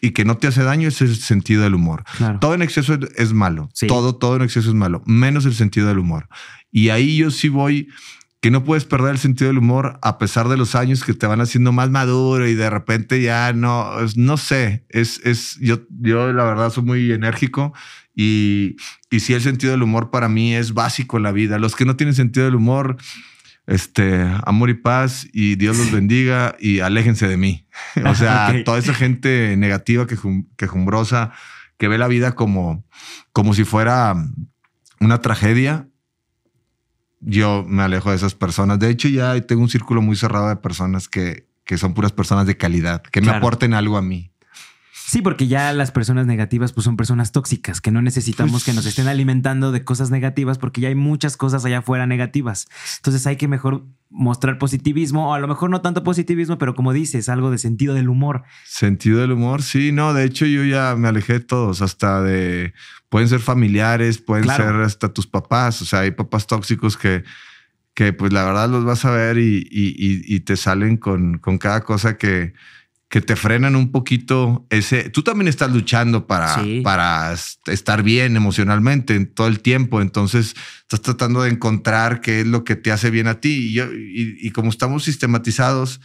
y 0.00 0.10
que 0.10 0.24
no 0.24 0.36
te 0.36 0.46
hace 0.46 0.62
daño 0.62 0.88
es 0.88 1.00
el 1.00 1.16
sentido 1.16 1.62
del 1.62 1.74
humor. 1.74 2.04
Todo 2.40 2.54
en 2.54 2.62
exceso 2.62 2.98
es, 3.16 3.32
malo. 3.32 3.68
Todo, 3.88 4.16
todo 4.16 4.36
en 4.36 4.42
exceso 4.42 4.68
es 4.68 4.74
malo, 4.74 5.02
menos 5.06 5.46
el 5.46 5.54
sentido 5.54 5.88
del 5.88 5.98
humor. 5.98 6.28
Y 6.70 6.90
ahí 6.90 7.16
yo 7.16 7.30
sí 7.30 7.48
voy 7.48 7.88
que 8.40 8.50
no 8.50 8.62
puedes 8.62 8.84
perder 8.84 9.12
el 9.12 9.18
sentido 9.18 9.48
del 9.48 9.58
humor 9.58 9.98
a 10.02 10.18
pesar 10.18 10.48
de 10.48 10.56
los 10.56 10.74
años 10.74 11.02
que 11.02 11.14
te 11.14 11.26
van 11.26 11.40
haciendo 11.40 11.72
más 11.72 11.90
maduro 11.90 12.46
y 12.46 12.54
de 12.54 12.70
repente 12.70 13.20
ya 13.22 13.52
no, 13.52 13.96
no 14.14 14.36
sé, 14.36 14.84
es, 14.88 15.20
es, 15.24 15.58
yo, 15.60 15.80
yo 15.88 16.32
la 16.32 16.44
verdad 16.44 16.70
soy 16.70 16.84
muy 16.84 17.10
enérgico 17.10 17.72
y, 18.14 18.76
y 19.10 19.20
sí 19.20 19.32
el 19.32 19.40
sentido 19.40 19.72
del 19.72 19.82
humor 19.82 20.10
para 20.10 20.28
mí 20.28 20.54
es 20.54 20.74
básico 20.74 21.16
en 21.16 21.24
la 21.24 21.32
vida. 21.32 21.58
Los 21.58 21.74
que 21.74 21.86
no 21.86 21.96
tienen 21.96 22.14
sentido 22.14 22.46
del 22.46 22.54
humor, 22.54 22.98
este, 23.66 24.22
amor 24.44 24.70
y 24.70 24.74
paz 24.74 25.26
y 25.32 25.56
Dios 25.56 25.76
los 25.76 25.90
bendiga 25.90 26.56
y 26.58 26.80
aléjense 26.80 27.26
de 27.26 27.36
mí. 27.36 27.66
o 28.04 28.14
sea, 28.14 28.54
toda 28.64 28.78
esa 28.78 28.94
gente 28.94 29.56
negativa, 29.56 30.06
que, 30.06 30.16
quejumbrosa, 30.56 31.32
que 31.76 31.88
ve 31.88 31.98
la 31.98 32.08
vida 32.08 32.34
como, 32.34 32.84
como 33.32 33.54
si 33.54 33.64
fuera 33.64 34.14
una 35.00 35.20
tragedia, 35.20 35.88
yo 37.20 37.64
me 37.66 37.82
alejo 37.82 38.10
de 38.10 38.16
esas 38.16 38.34
personas. 38.34 38.78
De 38.78 38.88
hecho, 38.90 39.08
ya 39.08 39.38
tengo 39.42 39.62
un 39.62 39.68
círculo 39.68 40.00
muy 40.00 40.16
cerrado 40.16 40.48
de 40.48 40.56
personas 40.56 41.08
que, 41.08 41.48
que 41.64 41.76
son 41.76 41.94
puras 41.94 42.12
personas 42.12 42.46
de 42.46 42.56
calidad, 42.56 43.02
que 43.02 43.20
me 43.20 43.30
aporten 43.30 43.74
algo 43.74 43.96
a 43.96 44.02
mí. 44.02 44.32
Sí, 45.06 45.22
porque 45.22 45.46
ya 45.46 45.72
las 45.72 45.92
personas 45.92 46.26
negativas 46.26 46.72
pues 46.72 46.84
son 46.84 46.96
personas 46.96 47.30
tóxicas, 47.30 47.80
que 47.80 47.92
no 47.92 48.02
necesitamos 48.02 48.64
que 48.64 48.72
nos 48.72 48.86
estén 48.86 49.06
alimentando 49.06 49.70
de 49.70 49.84
cosas 49.84 50.10
negativas 50.10 50.58
porque 50.58 50.80
ya 50.80 50.88
hay 50.88 50.96
muchas 50.96 51.36
cosas 51.36 51.64
allá 51.64 51.78
afuera 51.78 52.08
negativas. 52.08 52.66
Entonces 52.96 53.24
hay 53.28 53.36
que 53.36 53.46
mejor 53.46 53.84
mostrar 54.10 54.58
positivismo 54.58 55.30
o 55.30 55.34
a 55.34 55.38
lo 55.38 55.46
mejor 55.46 55.70
no 55.70 55.80
tanto 55.80 56.02
positivismo, 56.02 56.58
pero 56.58 56.74
como 56.74 56.92
dices, 56.92 57.28
algo 57.28 57.52
de 57.52 57.58
sentido 57.58 57.94
del 57.94 58.08
humor. 58.08 58.42
Sentido 58.64 59.20
del 59.20 59.30
humor, 59.30 59.62
sí, 59.62 59.92
no, 59.92 60.12
de 60.12 60.24
hecho 60.24 60.44
yo 60.44 60.64
ya 60.64 60.96
me 60.96 61.06
alejé 61.06 61.34
de 61.34 61.40
todos, 61.40 61.82
hasta 61.82 62.20
de, 62.20 62.74
pueden 63.08 63.28
ser 63.28 63.38
familiares, 63.38 64.18
pueden 64.18 64.48
ser 64.48 64.74
hasta 64.74 65.12
tus 65.12 65.28
papás, 65.28 65.82
o 65.82 65.84
sea, 65.84 66.00
hay 66.00 66.10
papás 66.10 66.48
tóxicos 66.48 66.96
que 66.96 67.22
que 67.94 68.12
pues 68.12 68.30
la 68.30 68.44
verdad 68.44 68.68
los 68.68 68.84
vas 68.84 69.06
a 69.06 69.10
ver 69.10 69.38
y, 69.38 69.66
y, 69.70 70.40
te 70.40 70.58
salen 70.58 70.98
con, 70.98 71.38
con 71.38 71.56
cada 71.56 71.80
cosa 71.80 72.18
que, 72.18 72.52
que 73.08 73.20
te 73.20 73.36
frenan 73.36 73.76
un 73.76 73.92
poquito 73.92 74.66
ese. 74.68 75.10
Tú 75.10 75.22
también 75.22 75.46
estás 75.48 75.70
luchando 75.70 76.26
para, 76.26 76.60
para 76.82 77.34
estar 77.66 78.02
bien 78.02 78.36
emocionalmente 78.36 79.14
en 79.14 79.32
todo 79.32 79.46
el 79.46 79.60
tiempo. 79.60 80.00
Entonces 80.00 80.56
estás 80.80 81.02
tratando 81.02 81.42
de 81.42 81.50
encontrar 81.50 82.20
qué 82.20 82.40
es 82.40 82.46
lo 82.46 82.64
que 82.64 82.74
te 82.74 82.90
hace 82.90 83.10
bien 83.10 83.28
a 83.28 83.40
ti. 83.40 83.78
Y, 83.78 84.46
y, 84.46 84.50
como 84.50 84.70
estamos 84.70 85.04
sistematizados 85.04 86.00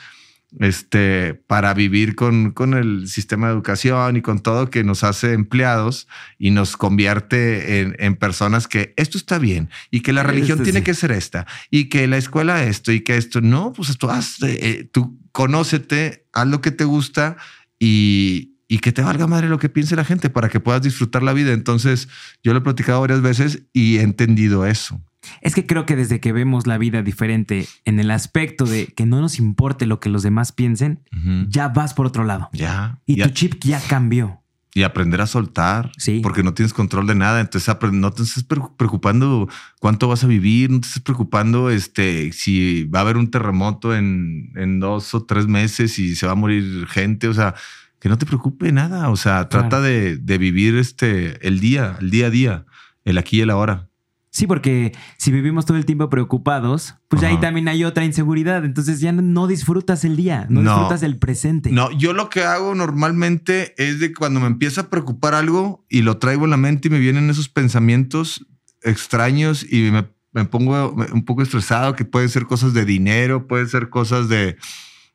este, 0.60 1.34
para 1.34 1.74
vivir 1.74 2.13
con, 2.15 2.51
con 2.51 2.75
el 2.75 3.08
sistema 3.08 3.48
de 3.48 3.53
educación 3.53 4.17
y 4.17 4.22
con 4.22 4.39
todo 4.39 4.70
que 4.70 4.84
nos 4.84 5.03
hace 5.03 5.34
empleados 5.34 6.08
y 6.38 6.51
nos 6.51 6.77
convierte 6.77 7.79
en, 7.79 7.96
en 8.00 8.15
personas 8.15 8.67
que 8.67 8.93
esto 8.98 9.17
está 9.17 9.39
bien 9.39 9.70
y 9.89 10.01
que 10.01 10.13
la 10.13 10.24
religión 10.24 10.62
tiene 10.62 10.84
que 10.84 10.93
ser 10.93 11.13
esta 11.13 11.48
y 11.70 11.86
que 11.86 12.05
la 12.08 12.17
escuela 12.17 12.63
esto 12.63 12.91
y 12.91 13.00
que 13.00 13.15
esto 13.15 13.39
no, 13.39 13.72
pues 13.72 13.98
tú, 13.98 14.10
has, 14.10 14.43
eh, 14.43 14.89
tú 14.91 15.21
conócete, 15.32 16.26
haz 16.34 16.48
lo 16.48 16.62
que 16.62 16.72
te 16.72 16.84
gusta 16.84 17.38
y, 17.80 18.56
y 18.68 18.80
que 18.80 18.92
te 18.92 19.02
valga 19.02 19.28
madre 19.28 19.50
lo 19.50 19.60
que 19.60 19.70
piense 19.70 19.96
la 19.96 20.06
gente 20.06 20.30
para 20.30 20.50
que 20.50 20.60
puedas 20.60 20.82
disfrutar 20.82 21.24
la 21.24 21.34
vida. 21.34 21.54
Entonces, 21.54 22.08
yo 22.44 22.54
lo 22.54 22.60
he 22.60 22.62
platicado 22.62 23.02
varias 23.02 23.22
veces 23.22 23.64
y 23.74 23.98
he 23.98 24.02
entendido 24.02 24.66
eso. 24.66 25.02
Es 25.42 25.54
que 25.54 25.66
creo 25.66 25.86
que 25.86 25.96
desde 25.96 26.20
que 26.20 26.34
vemos 26.34 26.68
la 26.68 26.78
vida 26.78 27.04
diferente 27.04 27.68
en 27.86 28.00
el 28.00 28.12
aspecto 28.12 28.66
de 28.66 28.88
que 28.88 29.06
no 29.06 29.22
nos 29.22 29.40
importe 29.40 29.86
lo 29.86 30.00
que 30.00 30.10
los 30.10 30.24
demás 30.24 30.52
piensen, 30.52 31.04
ya 31.48 31.68
vas 31.68 31.94
por 31.94 32.08
otro 32.08 32.24
lado. 32.24 32.50
Ya. 32.54 33.00
Y 33.06 33.22
tu 33.22 33.30
chip 33.30 33.64
ya 33.64 33.80
cambió 33.88 34.41
y 34.74 34.84
aprender 34.84 35.22
a 35.22 35.28
soltar. 35.28 35.92
Sí. 35.98 36.22
Porque 36.24 36.44
no 36.44 36.54
tienes 36.54 36.74
control 36.74 37.08
de 37.08 37.16
nada. 37.16 37.42
Entonces 37.42 37.75
no 37.92 38.12
te 38.12 38.24
estés 38.24 38.44
preocupando 38.44 39.50
cuánto 39.80 40.08
vas 40.08 40.24
a 40.24 40.28
vivir, 40.28 40.70
no 40.70 40.80
te 40.80 40.88
estés 40.88 41.04
preocupando 41.04 41.70
este, 41.70 42.32
si 42.32 42.86
va 42.86 43.00
a 43.00 43.01
haber 43.04 43.18
un 43.18 43.30
terremoto 43.30 43.96
en, 43.96 44.51
en 44.56 44.80
dos 44.80 45.13
o 45.13 45.24
tres 45.24 45.48
meses 45.48 46.00
y 46.00 46.16
se 46.16 46.25
va 46.25 46.34
a 46.34 46.36
morir 46.36 46.88
gente. 46.88 47.28
O 47.28 47.34
sea, 47.34 47.56
que 48.00 48.10
no 48.10 48.18
te 48.18 48.25
preocupe 48.25 48.72
nada. 48.72 49.10
O 49.10 49.16
sea, 49.16 49.50
trata 49.50 49.82
de, 49.82 50.18
de, 50.18 50.38
vivir 50.38 50.75
este, 50.78 51.46
el 51.48 51.60
día, 51.60 51.98
el 52.00 52.10
día 52.10 52.28
a 52.28 52.30
día, 52.32 52.66
el 53.06 53.18
aquí 53.18 53.38
y 53.38 53.42
el 53.42 53.51
ahora. 53.51 53.91
Sí, 54.34 54.48
porque 54.48 54.94
si 55.18 55.30
vivimos 55.30 55.66
todo 55.66 55.76
el 55.76 55.86
tiempo 55.86 56.10
preocupados, 56.10 56.96
pues 57.10 57.22
ahí 57.24 57.38
también 57.42 57.68
hay 57.68 57.84
otra 57.84 58.06
inseguridad. 58.06 58.64
Entonces 58.64 59.02
ya 59.02 59.12
no, 59.12 59.46
disfrutas 59.46 60.06
el 60.06 60.16
día, 60.16 60.48
no, 60.50 60.62
disfrutas 60.62 61.04
el 61.04 61.18
presente. 61.18 61.70
No, 61.70 61.92
yo 61.92 62.14
lo 62.14 62.30
que 62.30 62.46
hago 62.46 62.74
normalmente 62.74 63.74
es 63.78 64.00
de 64.00 64.14
cuando 64.14 64.40
me 64.40 64.48
empieza 64.48 64.82
a 64.82 64.90
preocupar 64.90 65.34
algo 65.34 65.86
y 65.90 66.04
lo 66.04 66.18
traigo 66.18 66.46
en 66.46 66.52
la 66.52 66.58
mente 66.58 66.88
y 66.88 66.92
me 66.92 67.00
vienen 67.00 67.30
esos 67.30 67.50
pensamientos 67.50 68.48
extraños 68.84 69.66
y 69.70 69.92
me, 69.92 70.08
me 70.32 70.46
pongo 70.46 70.92
un 71.12 71.26
poco 71.26 71.42
estresado, 71.42 71.98
que 71.98 72.06
pueden 72.06 72.30
ser 72.30 72.46
cosas 72.46 72.74
de 72.74 72.86
dinero, 72.86 73.48
pueden 73.48 73.68
ser 73.68 73.90
cosas 73.90 74.30
de, 74.30 74.56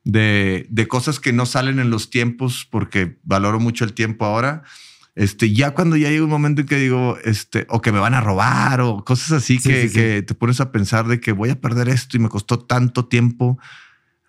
de, 0.04 0.66
de 0.68 0.88
cosas 0.88 1.20
que 1.20 1.32
no 1.32 1.46
salen 1.46 1.78
en 1.78 1.88
los 1.88 2.11
tiempos 2.11 2.68
porque 2.70 3.18
valoro 3.23 3.61
mucho 3.61 3.87
el 3.87 3.94
tiempo 3.94 4.26
ahora 4.26 4.62
este, 5.16 5.50
ya 5.54 5.70
cuando 5.70 5.96
ya 5.96 6.11
llega 6.11 6.25
un 6.25 6.30
momento 6.30 6.61
en 6.61 6.66
que 6.66 6.76
digo, 6.76 7.16
este, 7.25 7.66
o 7.70 7.80
que 7.80 7.90
me 7.90 7.99
van 7.99 8.12
a 8.12 8.20
robar 8.20 8.82
o 8.82 9.02
cosas 9.02 9.32
así 9.32 9.58
que, 9.58 9.90
que, 9.90 10.23
te 10.23 10.35
pones 10.35 10.61
a 10.61 10.70
pensar 10.70 11.06
de 11.06 11.20
que 11.20 11.32
voy 11.32 11.49
a 11.49 11.58
perder 11.58 11.88
esto 11.88 12.18
y 12.18 12.20
me 12.20 12.28
costó 12.28 12.58
tanto 12.58 13.06
tiempo. 13.06 13.58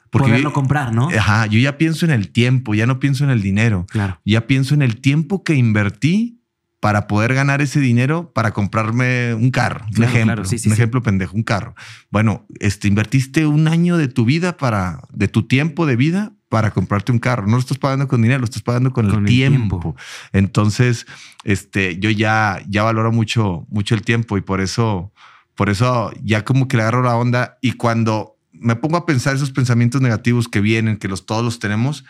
Porque 0.10 0.30
Poderlo 0.30 0.54
comprar, 0.54 0.96
¿no? 0.96 1.10
Ajá, 1.10 1.46
yo 1.48 1.60
ya 1.60 1.78
pienso 1.78 2.06
en 2.06 2.12
el 2.12 2.30
tiempo, 2.30 2.74
ya 2.74 2.88
no 2.88 3.00
pienso 3.00 3.26
en 3.26 3.32
el 3.32 3.42
dinero. 3.42 3.86
Claro. 3.90 4.22
Ya 4.24 4.48
pienso 4.48 4.74
en 4.74 4.82
el 4.82 5.02
tiempo 5.02 5.44
que 5.44 5.56
invertí 5.56 6.40
para 6.80 7.08
poder 7.08 7.34
ganar 7.34 7.62
ese 7.62 7.82
dinero 7.82 8.32
para 8.34 8.52
comprarme 8.52 9.34
un 9.34 9.52
carro. 9.52 9.86
un 9.98 10.04
ejemplo, 10.06 10.42
un 10.42 10.72
ejemplo 10.72 11.04
pendejo, 11.04 11.36
un 11.36 11.44
carro. 11.44 11.76
Bueno, 12.12 12.46
este, 12.62 12.88
invertiste 12.88 13.46
un 13.46 13.68
año 13.68 13.98
de 13.98 14.08
tu 14.08 14.24
vida 14.24 14.56
para, 14.56 15.02
de 15.12 15.28
tu 15.28 15.48
tiempo 15.48 15.86
de 15.86 15.98
vida 15.98 16.37
para 16.50 16.72
comprarte 16.72 17.12
un 17.12 17.20
carro. 17.20 17.46
No 17.46 17.54
lo 17.54 17.60
estás 17.60 17.78
pagando 17.78 18.08
con 18.08 18.22
dinero, 18.22 18.40
lo 18.40 18.46
estás 18.46 18.62
pagando 18.62 18.92
con, 18.92 19.10
el, 19.10 19.26
tiempo. 19.26 19.96
Entonces, 20.32 21.06
este, 21.44 22.00
yo 22.00 22.10
ya, 22.10 22.62
ya 22.68 22.84
valoro 22.84 23.12
mucho, 23.12 23.66
mucho 23.70 23.96
el 23.96 24.02
tiempo 24.02 24.38
y 24.38 24.42
por 24.42 24.62
eso, 24.62 25.12
por 25.56 25.70
eso 25.70 26.12
ya 26.24 26.46
como 26.46 26.68
que 26.68 26.78
le 26.78 26.84
agarro 26.84 27.04
la 27.04 27.16
onda 27.16 27.58
y 27.62 27.74
cuando 27.74 28.38
me 28.52 28.76
pongo 28.76 28.98
a 28.98 29.06
pensar 29.06 29.36
esos 29.36 29.52
pensamientos 29.52 30.02
negativos 30.02 30.48
que 30.48 30.62
vienen, 30.62 30.98
que 30.98 31.08
los 31.08 31.26
todos 31.26 31.44
los 31.44 31.60
tenemos, 31.60 32.06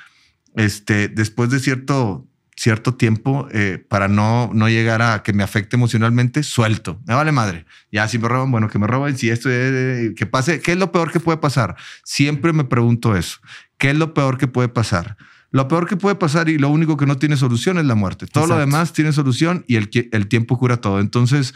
este, 0.56 1.08
después 1.08 1.50
de 1.50 1.60
cierto 1.60 2.27
cierto 2.67 2.95
tiempo 2.95 3.47
eh, 3.53 3.81
para 3.88 4.09
no, 4.09 4.51
no 4.53 4.67
llegar 4.67 5.01
a 5.01 5.24
que 5.24 5.31
me 5.31 5.41
afecte 5.41 5.77
emocionalmente, 5.77 6.43
suelto. 6.43 7.00
Me 7.07 7.13
vale 7.13 7.31
madre. 7.31 7.65
Ya 7.93 8.09
si 8.09 8.19
me 8.19 8.27
roban, 8.27 8.51
bueno, 8.51 8.67
que 8.67 8.77
me 8.77 8.88
roben. 8.88 9.17
Si 9.17 9.29
esto 9.29 9.50
es, 9.50 10.13
que 10.15 10.25
pase, 10.25 10.59
¿qué 10.59 10.74
es 10.74 10.77
lo 10.77 10.91
peor 10.91 11.09
que 11.09 11.21
puede 11.21 11.38
pasar? 11.38 11.77
Siempre 12.03 12.51
me 12.51 12.65
pregunto 12.65 13.15
eso. 13.15 13.38
¿Qué 13.77 13.91
es 13.91 13.95
lo 13.95 14.13
peor 14.13 14.38
que 14.38 14.47
puede 14.47 14.67
pasar? 14.67 15.15
Lo 15.50 15.69
peor 15.69 15.88
que 15.88 15.95
puede 15.95 16.15
pasar 16.15 16.50
y 16.50 16.57
lo 16.57 16.67
único 16.67 16.97
que 16.97 17.05
no 17.05 17.15
tiene 17.15 17.38
solución 17.38 17.77
es 17.77 17.86
la 17.86 17.95
muerte. 17.95 18.27
Todo 18.27 18.47
lo 18.47 18.57
demás 18.57 18.91
tiene 18.91 19.13
solución 19.13 19.63
y 19.65 19.77
el, 19.77 19.89
el 20.12 20.27
tiempo 20.27 20.57
cura 20.57 20.75
todo. 20.75 21.00
Entonces, 21.00 21.53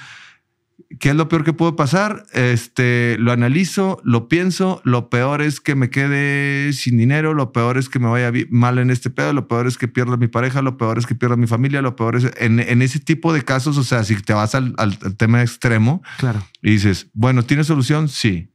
¿qué 1.00 1.10
es 1.10 1.16
lo 1.16 1.28
peor 1.28 1.44
que 1.44 1.54
puede 1.54 1.74
pasar? 1.74 2.26
Este, 2.34 3.18
lo 3.20 3.32
analizo, 3.32 4.00
lo 4.04 4.28
pienso. 4.28 4.82
Lo 4.84 5.10
peor 5.10 5.42
es 5.42 5.60
que 5.60 5.76
me 5.76 5.90
quede 5.90 6.74
sin 6.74 6.98
dinero. 6.98 7.34
Lo 7.34 7.52
peor 7.52 7.78
es 7.78 7.90
que 7.90 8.00
me 8.00 8.08
vaya 8.08 8.32
mal 8.50 8.80
en 8.80 8.90
este 8.90 9.10
pedo. 9.10 9.34
Lo 9.34 9.48
peor 9.48 9.68
es 9.68 9.78
que 9.78 9.88
pierda 9.88 10.18
mi 10.18 10.28
pareja. 10.28 10.62
Lo 10.62 10.78
peor 10.78 10.98
es 10.98 11.06
que 11.06 11.16
pierda 11.16 11.36
mi 11.36 11.48
familia. 11.48 11.82
Lo 11.82 11.96
peor 11.96 12.16
es 12.16 12.32
en, 12.38 12.60
ese 12.82 13.00
tipo 13.00 13.34
de 13.34 13.44
casos. 13.44 13.78
O 13.78 13.84
sea, 13.84 14.04
si 14.04 14.16
te 14.16 14.34
vas 14.34 14.56
al, 14.56 14.74
al 14.78 14.98
tema 15.18 15.42
extremo 15.42 16.02
claro. 16.18 16.46
y 16.62 16.72
dices, 16.72 17.10
bueno, 17.14 17.44
¿tiene 17.44 17.64
solución? 17.64 18.10
Sí 18.10 18.52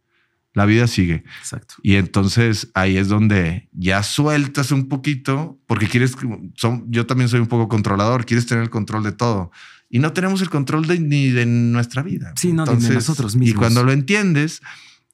la 0.56 0.64
vida 0.64 0.86
sigue. 0.86 1.22
Exacto. 1.38 1.74
Y 1.82 1.96
entonces 1.96 2.70
ahí 2.72 2.96
es 2.96 3.08
donde 3.08 3.68
ya 3.72 4.02
sueltas 4.02 4.72
un 4.72 4.88
poquito, 4.88 5.60
porque 5.66 5.86
quieres, 5.86 6.16
son, 6.54 6.86
yo 6.88 7.04
también 7.04 7.28
soy 7.28 7.40
un 7.40 7.46
poco 7.46 7.68
controlador, 7.68 8.24
quieres 8.24 8.46
tener 8.46 8.64
el 8.64 8.70
control 8.70 9.02
de 9.02 9.12
todo. 9.12 9.50
Y 9.96 9.98
no 9.98 10.12
tenemos 10.12 10.42
el 10.42 10.50
control 10.50 10.86
de, 10.86 11.00
ni 11.00 11.30
de 11.30 11.46
nuestra 11.46 12.02
vida. 12.02 12.34
Sí, 12.36 12.52
no, 12.52 12.66
de 12.66 12.90
nosotros 12.90 13.34
mismos. 13.34 13.56
Y 13.56 13.58
cuando 13.58 13.82
lo 13.82 13.92
entiendes, 13.92 14.60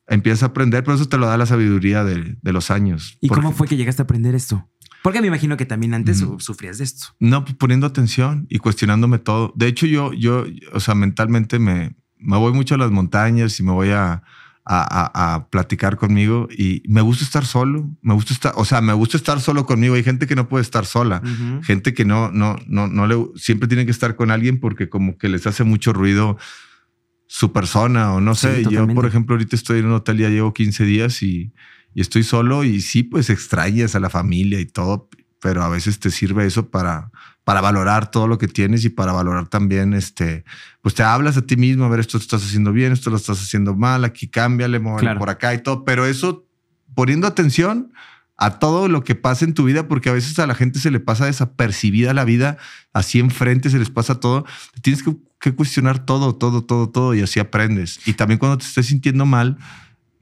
empiezas 0.09 0.43
a 0.43 0.47
aprender, 0.47 0.83
pero 0.83 0.97
eso 0.97 1.07
te 1.07 1.19
lo 1.19 1.27
da 1.27 1.39
la 1.39 1.47
sabiduría 1.47 2.03
de, 2.03 2.37
los 2.43 2.73
años. 2.73 3.17
¿Y 3.21 3.29
cómo 3.29 3.53
fue 3.53 3.69
que 3.69 3.77
llegaste 3.77 4.03
a 4.03 4.07
aprender 4.07 4.35
esto? 4.35 4.69
Porque 5.05 5.21
me 5.21 5.29
imagino 5.29 5.57
que 5.57 5.67
también 5.67 5.95
antes 5.95 6.25
sufrías 6.39 6.79
de 6.79 6.85
esto. 6.85 7.07
No, 7.21 7.45
pues, 7.45 7.55
poniendo 7.55 7.87
atención 7.87 8.49
y 8.51 8.59
cuestionándome 8.59 9.21
todo. 9.21 9.53
De 9.55 9.69
hecho, 9.69 9.87
yo, 9.87 10.13
yo, 10.15 10.47
o 10.73 10.81
sea, 10.81 10.97
mentalmente 10.97 11.61
me, 11.61 11.95
me 12.19 12.37
voy 12.39 12.53
mucho 12.53 12.75
a 12.75 12.79
las 12.79 12.91
montañas 12.91 13.61
y 13.61 13.63
me 13.63 13.71
voy 13.71 13.91
a, 13.91 14.25
a, 14.65 15.49
platicar 15.51 15.97
conmigo 15.97 16.49
y 16.51 16.83
me 16.87 17.01
gusta 17.01 17.25
estar 17.25 17.45
solo, 17.45 17.91
me 18.01 18.15
gusta 18.15 18.33
estar, 18.33 18.53
o 18.57 18.65
sea, 18.65 18.81
me 18.81 18.93
gusta 18.93 19.17
estar 19.17 19.41
solo 19.41 19.67
conmigo. 19.67 19.95
Hay 19.95 20.05
gente 20.05 20.27
que 20.27 20.37
no 20.37 20.49
puede 20.49 20.63
estar 20.63 20.87
sola, 20.87 21.23
gente 21.63 21.95
que 21.95 22.05
no, 22.05 22.31
no, 22.31 22.57
no, 22.67 22.87
no 22.87 23.07
le, 23.07 23.17
siempre 23.37 23.69
tiene 23.69 23.85
que 23.85 23.91
estar 23.91 24.17
con 24.17 24.31
alguien 24.31 24.61
porque 24.61 24.89
como 24.89 25.19
que 25.19 25.29
les 25.29 25.47
hace 25.47 25.65
mucho 25.65 25.93
ruido 25.93 26.39
su 27.27 27.53
persona 27.53 28.13
o 28.13 28.21
no 28.21 28.35
sé. 28.35 28.65
yo, 28.69 28.87
por 28.89 29.07
ejemplo, 29.07 29.35
ahorita 29.35 29.57
estoy 29.57 29.81
en 29.81 29.87
un 29.87 29.93
hotel, 29.93 30.19
ya 30.19 30.29
llevo 30.29 30.53
15 30.53 30.85
días 30.85 31.23
y, 31.23 31.53
y 31.95 32.01
estoy 32.01 32.23
solo 32.23 32.65
y 32.65 32.81
sí, 32.81 33.03
pues 33.03 33.31
extrañas 33.31 33.95
a 33.95 34.01
la 34.01 34.11
familia 34.11 34.61
y 34.61 34.67
todo, 34.67 35.09
pero 35.41 35.63
a 35.63 35.69
veces 35.69 35.99
te 35.99 36.11
sirve 36.11 36.47
eso 36.47 36.71
para, 36.71 37.11
para 37.45 37.61
valorar 37.61 38.11
todo 38.11 38.29
lo 38.29 38.39
que 38.39 38.49
tienes 38.49 38.85
y 38.85 38.89
para 38.89 39.13
valorar 39.13 39.49
también, 39.49 39.95
este, 39.95 40.45
pues 40.81 40.95
te 40.95 41.03
hablas 41.03 41.37
a 41.37 41.43
ti 41.43 41.57
mismo, 41.57 41.85
a 41.85 41.89
ver, 41.89 42.01
esto 42.01 42.19
lo 42.19 42.23
estás 42.23 42.45
haciendo 42.45 42.73
bien, 42.73 42.93
esto 42.93 43.11
lo 43.11 43.17
estás 43.17 43.41
haciendo 43.43 43.75
mal, 43.75 44.05
aquí 44.05 44.29
cámbiale, 44.29 44.79
muévele 44.79 45.17
por 45.17 45.31
acá 45.31 45.53
y 45.55 45.63
todo, 45.63 45.85
pero 45.85 46.07
eso 46.07 46.47
poniendo 46.95 47.27
atención 47.27 47.93
a 48.37 48.59
todo 48.59 48.89
lo 48.89 49.05
que 49.05 49.15
pasa 49.15 49.45
en 49.45 49.55
tu 49.55 49.65
vida, 49.65 49.89
porque 49.89 50.09
a 50.09 50.13
veces 50.13 50.39
a 50.39 50.47
la 50.47 50.55
gente 50.55 50.79
se 50.79 50.91
le 50.91 51.01
pasa 51.01 51.27
desapercibida 51.27 52.15
la 52.15 52.25
vida, 52.25 52.59
así 52.93 53.19
enfrente 53.19 53.71
se 53.71 53.79
les 53.79 53.91
pasa 53.91 54.21
todo, 54.21 54.45
tienes 54.81 55.03
que, 55.03 55.17
que 55.41 55.55
cuestionar 55.55 56.05
todo, 56.05 56.35
todo, 56.35 56.65
todo, 56.65 56.89
todo 56.89 57.15
y 57.15 57.23
así 57.23 57.41
aprendes. 57.41 58.01
Y 58.07 58.15
también 58.15 58.39
cuando 58.39 58.59
te 58.59 58.65
estés 58.65 58.87
sintiendo 58.87 59.27
mal, 59.27 59.59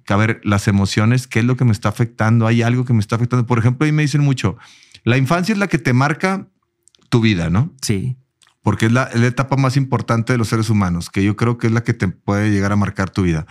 a 0.09 0.17
ver, 0.17 0.41
las 0.45 0.69
emociones, 0.69 1.27
¿qué 1.27 1.41
es 1.41 1.45
lo 1.45 1.57
que 1.57 1.65
me 1.65 1.73
está 1.73 1.89
afectando? 1.89 2.47
Hay 2.47 2.63
algo 2.63 2.85
que 2.85 2.93
me 2.93 3.01
está 3.01 3.17
afectando. 3.17 3.47
Por 3.47 3.59
ejemplo, 3.59 3.87
ahí 3.87 3.93
me 3.93 4.03
dicen 4.03 4.23
mucho, 4.23 4.57
la 5.05 5.17
infancia 5.17 5.53
es 5.53 5.59
la 5.59 5.69
que 5.69 5.79
te 5.79 5.93
marca 5.93 6.49
tu 7.11 7.21
vida, 7.21 7.51
¿no? 7.51 7.75
Sí. 7.83 8.17
Porque 8.63 8.87
es 8.87 8.93
la, 8.93 9.11
etapa 9.13 9.57
más 9.57 9.77
importante 9.77 10.33
de 10.33 10.39
los 10.39 10.49
seres 10.49 10.71
humanos, 10.71 11.11
que 11.11 11.23
yo 11.23 11.37
creo 11.37 11.59
que 11.59 11.67
es 11.67 11.73
la 11.73 11.83
que 11.83 11.93
te 11.93 12.09
puede 12.09 12.51
llegar 12.51 12.73
a 12.73 12.77
marcar 12.77 13.11
tu 13.11 13.23
vida. 13.23 13.47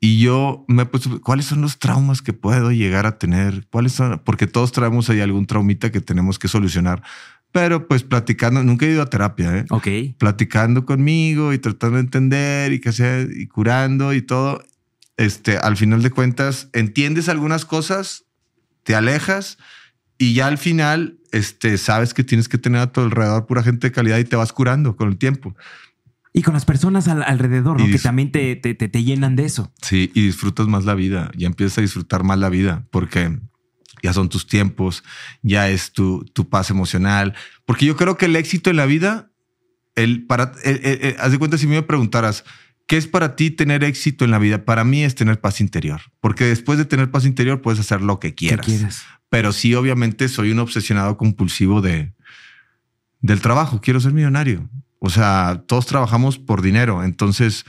y 0.00 0.20
yo 0.20 0.64
me 0.68 0.82
he 0.82 0.86
puesto, 0.86 1.20
¿cuáles 1.22 1.46
son 1.46 1.60
los 1.60 1.78
traumas 1.78 2.22
que 2.22 2.32
puedo 2.32 2.70
llegar 2.70 3.06
a 3.06 3.18
tener? 3.18 3.66
¿Cuáles 3.68 3.92
son? 3.92 4.20
Porque 4.24 4.46
todos 4.46 4.70
traemos 4.70 5.10
ahí 5.10 5.20
algún 5.20 5.46
traumita 5.46 5.90
que 5.90 6.00
tenemos 6.00 6.38
que 6.38 6.46
solucionar. 6.46 7.02
Pero 7.50 7.88
pues 7.88 8.02
platicando, 8.02 8.62
nunca 8.62 8.86
he 8.86 8.90
ido 8.90 9.02
a 9.02 9.10
terapia, 9.10 9.56
¿eh? 9.56 9.64
Ok. 9.70 9.88
Platicando 10.18 10.84
conmigo 10.84 11.52
y 11.52 11.58
tratando 11.58 11.96
de 11.96 12.02
entender 12.02 12.72
y 12.72 12.80
que 12.80 12.92
sea 12.92 13.22
y 13.22 13.46
curando 13.46 14.12
y 14.12 14.22
todo. 14.22 14.62
Este, 15.16 15.56
al 15.56 15.76
final 15.76 16.02
de 16.02 16.10
cuentas, 16.10 16.68
entiendes 16.74 17.28
algunas 17.28 17.64
cosas, 17.64 18.26
te 18.84 18.94
alejas 18.94 19.58
y 20.18 20.34
ya 20.34 20.48
al 20.48 20.58
final, 20.58 21.18
este, 21.30 21.78
sabes 21.78 22.12
que 22.12 22.24
tienes 22.24 22.48
que 22.48 22.58
tener 22.58 22.80
a 22.80 22.92
tu 22.92 23.00
alrededor 23.00 23.46
pura 23.46 23.62
gente 23.62 23.86
de 23.86 23.92
calidad 23.92 24.18
y 24.18 24.24
te 24.24 24.36
vas 24.36 24.52
curando 24.52 24.96
con 24.96 25.08
el 25.08 25.16
tiempo. 25.16 25.56
Y 26.32 26.42
con 26.42 26.54
las 26.54 26.64
personas 26.64 27.08
alrededor, 27.08 27.80
¿no? 27.80 27.86
Que 27.86 27.98
también 27.98 28.30
te, 28.30 28.54
te, 28.56 28.74
te, 28.74 29.02
llenan 29.02 29.34
de 29.34 29.44
eso. 29.44 29.72
Sí, 29.80 30.10
y 30.14 30.26
disfrutas 30.26 30.66
más 30.66 30.84
la 30.84 30.94
vida. 30.94 31.30
Ya 31.36 31.46
empiezas 31.46 31.78
a 31.78 31.80
disfrutar 31.80 32.22
más 32.22 32.38
la 32.38 32.48
vida 32.48 32.86
porque 32.90 33.38
ya 34.02 34.12
son 34.12 34.28
tus 34.28 34.46
tiempos, 34.46 35.02
ya 35.42 35.68
es 35.68 35.92
tu, 35.92 36.24
tu 36.34 36.48
paz 36.48 36.70
emocional. 36.70 37.34
Porque 37.64 37.86
yo 37.86 37.96
creo 37.96 38.16
que 38.16 38.26
el 38.26 38.36
éxito 38.36 38.70
en 38.70 38.76
la 38.76 38.86
vida, 38.86 39.30
el 39.94 40.26
para, 40.26 40.52
haz 41.18 41.32
de 41.32 41.38
cuenta 41.38 41.58
si 41.58 41.66
me 41.66 41.82
preguntaras, 41.82 42.44
¿qué 42.86 42.96
es 42.96 43.06
para 43.06 43.34
ti 43.34 43.50
tener 43.50 43.82
éxito 43.82 44.24
en 44.24 44.30
la 44.30 44.38
vida? 44.38 44.64
Para 44.64 44.84
mí 44.84 45.02
es 45.02 45.14
tener 45.14 45.40
paz 45.40 45.60
interior, 45.60 46.00
porque 46.20 46.44
después 46.44 46.78
de 46.78 46.84
tener 46.84 47.10
paz 47.10 47.24
interior 47.24 47.62
puedes 47.62 47.80
hacer 47.80 48.02
lo 48.02 48.20
que 48.20 48.34
quieras. 48.34 48.66
Pero 49.30 49.52
sí, 49.52 49.74
obviamente 49.74 50.28
soy 50.28 50.52
un 50.52 50.58
obsesionado 50.58 51.16
compulsivo 51.16 51.80
de, 51.80 52.14
del 53.20 53.40
trabajo. 53.40 53.80
Quiero 53.80 54.00
ser 54.00 54.12
millonario. 54.12 54.68
O 54.98 55.10
sea, 55.10 55.62
todos 55.66 55.86
trabajamos 55.86 56.38
por 56.38 56.62
dinero. 56.62 57.04
Entonces, 57.04 57.64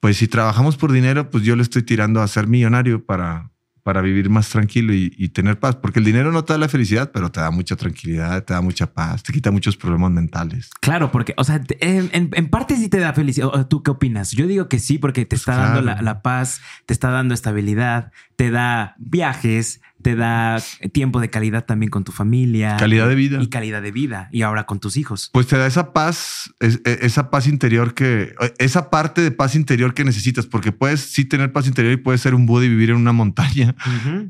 pues 0.00 0.16
si 0.16 0.28
trabajamos 0.28 0.76
por 0.76 0.92
dinero, 0.92 1.30
pues 1.30 1.44
yo 1.44 1.56
le 1.56 1.62
estoy 1.62 1.82
tirando 1.82 2.20
a 2.20 2.28
ser 2.28 2.46
millonario 2.46 3.04
para, 3.04 3.50
para 3.84 4.00
vivir 4.00 4.30
más 4.30 4.48
tranquilo 4.48 4.92
y, 4.94 5.28
tener 5.28 5.60
paz. 5.60 5.76
Porque 5.76 5.98
el 5.98 6.04
dinero 6.04 6.32
no 6.32 6.44
te 6.44 6.54
da 6.54 6.58
la 6.58 6.68
felicidad, 6.68 7.12
pero 7.12 7.30
te 7.30 7.40
da 7.40 7.50
mucha 7.50 7.76
tranquilidad, 7.76 8.42
te 8.42 8.54
da 8.54 8.60
mucha 8.60 8.92
paz, 8.92 9.22
te 9.22 9.32
quita 9.32 9.50
muchos 9.50 9.76
problemas 9.76 10.10
mentales. 10.10 10.70
Claro, 10.80 11.12
porque, 11.12 11.34
o 11.36 11.44
sea, 11.44 11.62
en, 11.80 12.48
parte 12.48 12.76
sí 12.76 12.88
te 12.88 12.98
da 12.98 13.12
felicidad. 13.12 13.68
¿Tú 13.68 13.82
qué 13.82 13.90
opinas? 13.90 14.32
Yo 14.32 14.46
digo 14.46 14.68
que 14.68 14.78
sí, 14.78 14.98
porque 14.98 15.22
te 15.22 15.36
pues 15.36 15.42
está 15.42 15.56
dando 15.56 15.82
la, 15.82 16.00
la, 16.00 16.22
paz, 16.22 16.60
te 16.86 16.94
está 16.94 17.10
dando 17.10 17.34
estabilidad, 17.34 18.10
te 18.36 18.50
da 18.50 18.96
viajes, 18.98 19.80
te 20.04 20.14
da 20.16 20.62
tiempo 20.92 21.18
de 21.18 21.30
calidad 21.30 21.64
también 21.64 21.88
con 21.88 22.04
tu 22.04 22.12
familia. 22.12 22.76
Calidad 22.76 23.08
de 23.08 23.14
vida. 23.14 23.42
Y 23.42 23.48
calidad 23.48 23.80
de 23.80 23.90
vida. 23.90 24.28
Y 24.30 24.42
ahora 24.42 24.66
con 24.66 24.78
tus 24.78 24.98
hijos. 24.98 25.30
Pues 25.32 25.46
te 25.46 25.56
da 25.56 25.66
esa 25.66 25.94
paz, 25.94 26.52
e, 26.60 26.78
esa 27.00 27.30
paz 27.30 27.46
interior 27.46 27.94
que, 27.94 28.34
esa 28.58 28.90
parte 28.90 29.22
de 29.22 29.30
paz 29.30 29.54
interior 29.54 29.94
que 29.94 30.04
necesitas, 30.04 30.44
porque 30.44 30.72
puedes 30.72 31.00
sí 31.00 31.24
tener 31.24 31.52
paz 31.52 31.66
interior 31.66 31.94
y 31.94 31.96
puedes 31.96 32.20
ser 32.20 32.34
un 32.34 32.44
Buda 32.44 32.66
y 32.66 32.68
vivir 32.68 32.90
en 32.90 32.96
una 32.96 33.12
montaña, 33.12 33.74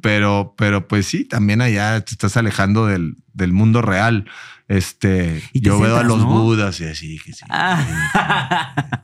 pero, 0.01 0.55
pero 0.57 0.87
pues 0.87 1.07
sí, 1.07 1.25
también 1.25 1.61
allá 1.61 2.01
te 2.03 2.13
estás 2.13 2.37
alejando 2.37 2.87
del, 2.87 3.17
del 3.33 3.53
mundo 3.53 3.83
real. 3.83 4.27
Este, 4.69 5.43
yo 5.53 5.81
veo 5.81 5.97
a 5.97 6.05
los 6.05 6.25
budas 6.25 6.81
y 6.81 6.85
así, 6.85 7.19
que 7.19 7.33
sí, 7.33 7.45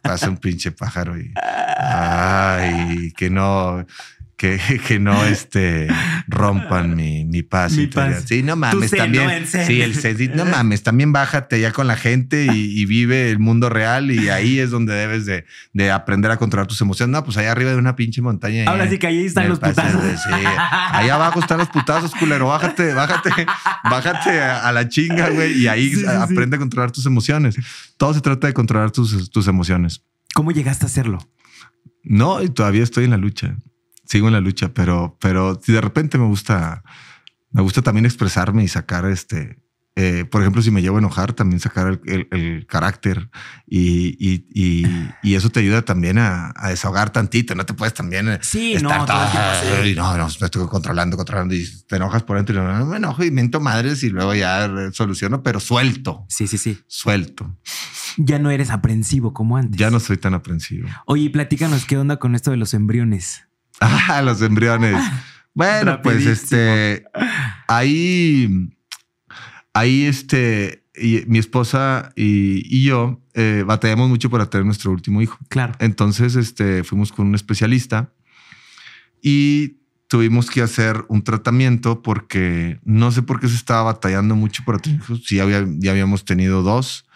pasa 0.02 0.30
un 0.30 0.38
pinche 0.38 0.70
pájaro 0.70 1.20
y 1.20 1.34
ay, 1.36 3.12
que 3.16 3.28
no, 3.28 3.84
que, 4.40 4.58
que 4.88 4.98
no 4.98 5.22
este, 5.26 5.86
rompan 6.26 6.96
mi, 6.96 7.26
mi 7.26 7.42
paz. 7.42 7.72
Mi 7.72 7.88
paz. 7.88 8.24
Sí, 8.26 8.42
no 8.42 8.56
mames, 8.56 8.90
también. 8.90 9.46
sí, 9.46 9.82
el 9.82 10.34
no 10.34 10.44
mames, 10.46 10.82
también 10.82 11.12
bájate 11.12 11.60
ya 11.60 11.72
con 11.72 11.86
la 11.86 11.96
gente 11.96 12.46
y, 12.46 12.86
vive 12.86 13.30
el 13.30 13.38
mundo 13.38 13.68
real 13.68 14.10
y 14.10 14.30
ahí 14.30 14.58
es 14.58 14.70
donde 14.70 14.94
debes 14.94 15.26
de, 15.26 15.44
de, 15.74 15.90
aprender 15.90 16.30
a 16.30 16.38
controlar 16.38 16.66
tus 16.66 16.80
emociones. 16.80 17.12
No, 17.12 17.22
pues 17.22 17.36
allá 17.36 17.52
arriba 17.52 17.70
de 17.70 17.76
una 17.76 17.94
pinche 17.94 18.22
montaña. 18.22 18.64
Ahora 18.66 18.88
sí 18.88 18.98
que 18.98 19.06
ahí 19.06 19.26
están 19.26 19.50
los 19.50 19.58
putazos. 19.58 20.00
Sí, 20.22 20.30
ahí 20.32 21.10
abajo 21.10 21.40
están 21.40 21.58
los 21.58 21.68
putazos, 21.68 22.14
culero. 22.14 22.48
Bájate, 22.48 22.94
bájate, 22.94 23.30
bájate 23.84 24.40
a, 24.40 24.72
la 24.72 24.88
chinga, 24.88 25.28
güey, 25.28 25.52
y 25.52 25.68
ahí 25.68 25.92
aprende 26.18 26.56
a 26.56 26.58
controlar 26.58 26.90
tus 26.90 27.04
emociones. 27.04 27.56
Todo 27.98 28.14
se 28.14 28.22
trata 28.22 28.46
de 28.46 28.54
controlar 28.54 28.90
tus, 28.90 29.30
tus 29.30 29.46
emociones. 29.46 30.02
¿Cómo 30.32 30.50
llegaste 30.50 30.86
a 30.86 30.88
hacerlo? 30.88 31.18
No, 32.02 32.42
y 32.42 32.48
todavía 32.48 32.82
estoy 32.82 33.04
en 33.04 33.10
la 33.10 33.18
lucha 33.18 33.58
sigo 34.10 34.26
en 34.26 34.32
la 34.32 34.40
lucha, 34.40 34.74
pero, 34.74 35.16
pero 35.20 35.60
si 35.62 35.72
de 35.72 35.80
repente 35.80 36.18
me 36.18 36.26
gusta, 36.26 36.82
me 37.52 37.62
gusta 37.62 37.80
también 37.80 38.06
expresarme 38.06 38.64
y 38.64 38.68
sacar 38.68 39.04
este, 39.04 39.60
eh, 39.94 40.24
por 40.24 40.40
ejemplo, 40.40 40.62
si 40.62 40.72
me 40.72 40.82
llevo 40.82 40.96
a 40.96 40.98
enojar, 40.98 41.32
también 41.32 41.60
sacar 41.60 42.00
el, 42.06 42.66
carácter 42.66 43.30
y, 43.66 44.16
y, 44.18 44.46
y, 45.22 45.34
eso 45.34 45.50
te 45.50 45.60
ayuda 45.60 45.82
también 45.82 46.18
a, 46.18 46.52
desahogar 46.68 47.10
tantito. 47.10 47.54
No 47.54 47.64
te 47.64 47.74
puedes 47.74 47.94
también 47.94 48.28
eh, 48.28 48.38
sí, 48.40 48.72
estar 48.72 48.98
no, 48.98 49.06
no, 49.06 50.16
no, 50.16 50.24
me 50.40 50.44
estoy 50.46 50.66
controlando, 50.66 51.16
controlando 51.16 51.54
y 51.54 51.64
te 51.86 51.96
enojas 51.96 52.24
por 52.24 52.36
dentro 52.36 52.54
y 52.54 52.58
no, 52.58 52.86
me 52.86 52.96
enojo 52.96 53.22
y 53.22 53.30
mento 53.30 53.60
madres 53.60 54.02
y 54.02 54.10
luego 54.10 54.34
ya 54.34 54.90
soluciono, 54.92 55.44
pero 55.44 55.60
suelto. 55.60 56.24
Sí, 56.28 56.48
sí, 56.48 56.58
sí. 56.58 56.80
Suelto. 56.88 57.56
Ya 58.16 58.40
no 58.40 58.50
eres 58.50 58.70
aprensivo 58.70 59.32
como 59.32 59.56
antes. 59.56 59.78
Ya 59.78 59.90
no 59.90 60.00
soy 60.00 60.16
tan 60.16 60.34
aprensivo. 60.34 60.88
Oye, 61.06 61.30
platícanos 61.30 61.84
qué 61.84 61.96
onda 61.96 62.16
con 62.16 62.34
esto 62.34 62.50
de 62.50 62.56
los 62.56 62.74
embriones. 62.74 63.49
Ah, 64.10 64.22
los 64.22 64.42
embriones. 64.42 64.96
Bueno, 65.52 66.00
pues 66.00 66.26
este, 66.26 67.04
ahí, 67.66 68.70
ahí 69.74 70.04
este, 70.04 70.84
mi 71.26 71.38
esposa 71.38 72.12
y, 72.14 72.84
yo 72.84 73.20
eh, 73.34 73.64
batallamos 73.66 74.08
mucho 74.08 74.30
para 74.30 74.48
tener 74.48 74.64
nuestro 74.64 74.92
último 74.92 75.20
hijo. 75.20 75.36
Claro. 75.48 75.74
Entonces, 75.80 76.36
este, 76.36 76.84
fuimos 76.84 77.10
con 77.12 77.26
un 77.26 77.34
especialista 77.34 78.12
y 79.20 79.80
tuvimos 80.06 80.50
que 80.50 80.62
hacer 80.62 81.04
un 81.08 81.22
tratamiento 81.22 82.00
porque 82.00 82.78
no 82.84 83.10
sé 83.10 83.22
por 83.22 83.40
qué 83.40 83.48
se 83.48 83.56
estaba 83.56 83.82
batallando 83.82 84.36
mucho 84.36 84.62
para 84.64 84.78
tener 84.78 85.00
hijos. 85.00 85.22
Sí, 85.26 85.40
había, 85.40 85.66
ya 85.78 85.90
habíamos 85.90 86.24
tenido 86.24 86.62
dos. 86.62 87.06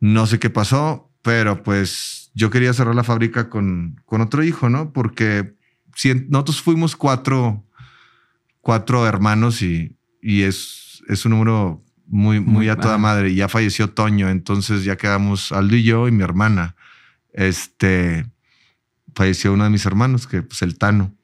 No 0.00 0.26
sé 0.26 0.40
qué 0.40 0.50
pasó, 0.50 1.10
pero 1.22 1.62
pues 1.62 2.30
yo 2.34 2.50
quería 2.50 2.72
cerrar 2.72 2.96
la 2.96 3.04
fábrica 3.04 3.48
con, 3.48 4.00
con 4.04 4.20
otro 4.20 4.42
hijo, 4.42 4.68
¿no? 4.68 4.92
Porque 4.92 5.59
nosotros 6.28 6.62
fuimos 6.62 6.96
cuatro, 6.96 7.64
cuatro 8.60 9.06
hermanos 9.06 9.62
y, 9.62 9.96
y 10.22 10.42
es, 10.42 11.02
es 11.08 11.24
un 11.24 11.32
número 11.32 11.84
muy, 12.06 12.40
muy, 12.40 12.68
a 12.68 12.76
toda 12.76 12.98
madre. 12.98 13.30
Y 13.30 13.36
ya 13.36 13.48
falleció 13.48 13.90
Toño, 13.90 14.28
entonces 14.28 14.84
ya 14.84 14.96
quedamos 14.96 15.52
Aldo 15.52 15.76
y 15.76 15.82
yo 15.84 16.08
y 16.08 16.12
mi 16.12 16.22
hermana. 16.22 16.76
Este 17.32 18.26
falleció 19.14 19.52
uno 19.52 19.64
de 19.64 19.70
mis 19.70 19.86
hermanos, 19.86 20.26
que 20.26 20.38
es 20.38 20.44
pues, 20.44 20.62
el 20.62 20.78
Tano. 20.78 21.14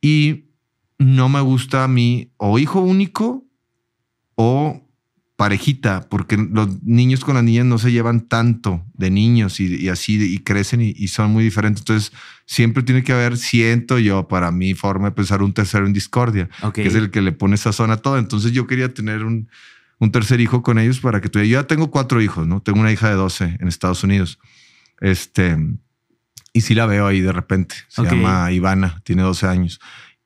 Y 0.00 0.46
no 0.98 1.28
me 1.28 1.40
gusta 1.40 1.84
a 1.84 1.88
mí 1.88 2.32
o 2.36 2.58
hijo 2.58 2.80
único 2.80 3.44
o 4.34 4.88
parejita, 5.42 6.08
porque 6.08 6.36
los 6.36 6.84
niños 6.84 7.24
con 7.24 7.34
las 7.34 7.42
niñas 7.42 7.66
no 7.66 7.76
se 7.76 7.90
llevan 7.90 8.20
tanto 8.20 8.86
de 8.94 9.10
niños 9.10 9.58
y, 9.58 9.88
así 9.88 10.22
y 10.22 10.38
crecen 10.38 10.80
y, 10.82 11.08
son 11.08 11.32
muy 11.32 11.42
diferentes. 11.42 11.80
Entonces, 11.80 12.12
siempre 12.46 12.84
tiene 12.84 13.02
que 13.02 13.12
haber, 13.12 13.36
siento 13.36 13.98
yo, 13.98 14.28
para 14.28 14.52
mi 14.52 14.74
forma 14.74 15.08
de 15.08 15.16
pensar, 15.16 15.42
un 15.42 15.52
tercero 15.52 15.84
en 15.84 15.92
discordia, 15.92 16.48
que 16.72 16.86
es 16.86 16.94
el 16.94 17.10
que 17.10 17.22
le 17.22 17.32
pone 17.32 17.56
esa 17.56 17.72
zona 17.72 17.94
a 17.94 17.96
todo. 17.96 18.18
Entonces, 18.18 18.52
yo 18.52 18.68
quería 18.68 18.94
tener 18.94 19.24
un, 19.24 19.48
un 19.98 20.12
tercer 20.12 20.40
hijo 20.40 20.62
con 20.62 20.78
ellos 20.78 21.00
para 21.00 21.20
que 21.20 21.28
tuviera. 21.28 21.48
Yo 21.50 21.60
ya 21.60 21.66
tengo 21.66 21.90
cuatro 21.90 22.22
hijos, 22.22 22.46
¿no? 22.46 22.62
Tengo 22.62 22.78
una 22.78 22.92
hija 22.92 23.08
de 23.08 23.16
12 23.16 23.56
en 23.58 23.66
Estados 23.66 24.04
Unidos. 24.04 24.38
Este, 25.00 25.58
y 26.52 26.60
sí 26.60 26.76
la 26.76 26.86
veo 26.86 27.04
ahí 27.04 27.20
de 27.20 27.32
repente. 27.32 27.74
Se 27.88 28.04
llama 28.04 28.52
Ivana, 28.52 29.00
tiene 29.02 29.22
12 29.22 29.48
años. 29.48 29.80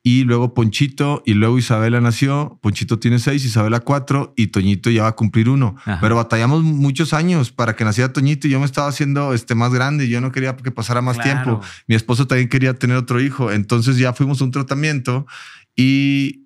Y 0.07 0.23
luego 0.23 0.53
Ponchito 0.53 1.21
y 1.25 1.33
luego 1.33 1.57
Isabela 1.57 1.99
nació. 1.99 2.59
Ponchito 2.61 2.97
tiene 2.97 3.19
seis, 3.19 3.43
Isabela 3.43 3.81
cuatro 3.81 4.33
y 4.37 4.47
Toñito 4.47 4.89
ya 4.89 5.03
va 5.03 5.09
a 5.09 5.15
cumplir 5.17 5.49
uno. 5.49 5.75
Pero 5.99 6.15
batallamos 6.15 6.63
muchos 6.63 7.11
años 7.11 7.51
para 7.51 7.75
que 7.75 7.83
naciera 7.83 8.13
Toñito 8.13 8.47
y 8.47 8.51
yo 8.51 8.59
me 8.61 8.65
estaba 8.65 8.87
haciendo 8.87 9.33
este, 9.33 9.53
más 9.53 9.73
grande. 9.73 10.05
Y 10.05 10.07
yo 10.07 10.21
no 10.21 10.31
quería 10.31 10.55
que 10.55 10.71
pasara 10.71 11.01
más 11.01 11.19
tiempo. 11.19 11.59
Mi 11.89 11.95
esposo 11.95 12.25
también 12.25 12.47
quería 12.47 12.73
tener 12.73 12.95
otro 12.95 13.19
hijo. 13.19 13.51
Entonces 13.51 13.97
ya 13.97 14.13
fuimos 14.13 14.39
a 14.39 14.45
un 14.45 14.51
tratamiento 14.51 15.27
y, 15.75 16.45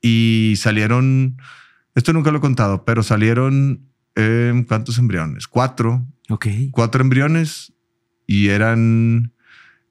y 0.00 0.54
salieron, 0.56 1.36
esto 1.94 2.12
nunca 2.12 2.32
lo 2.32 2.38
he 2.38 2.40
contado, 2.40 2.84
pero 2.84 3.04
salieron, 3.04 3.86
em, 4.16 4.64
¿cuántos 4.64 4.98
embriones? 4.98 5.46
Cuatro. 5.46 6.04
Ok. 6.30 6.48
Cuatro 6.72 7.00
embriones 7.00 7.74
y 8.26 8.48
eran 8.48 9.34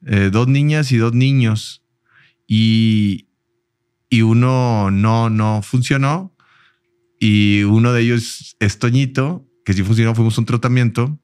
eh, 0.06 0.30
dos 0.30 0.50
niñas 0.50 0.92
y 0.92 0.98
dos 0.98 1.14
niños 1.14 1.81
y, 2.54 3.30
y 4.10 4.24
uno 4.24 4.92
no, 4.92 5.30
no 5.30 5.62
funcionó 5.62 6.36
y 7.18 7.64
uno 7.64 7.94
de 7.94 8.02
ellos 8.02 8.58
es 8.60 8.78
Toñito, 8.78 9.48
que 9.64 9.72
sí 9.72 9.84
funcionó, 9.84 10.14
fuimos 10.16 10.38
a 10.38 10.42
un 10.42 10.46
tratamiento 10.46 11.18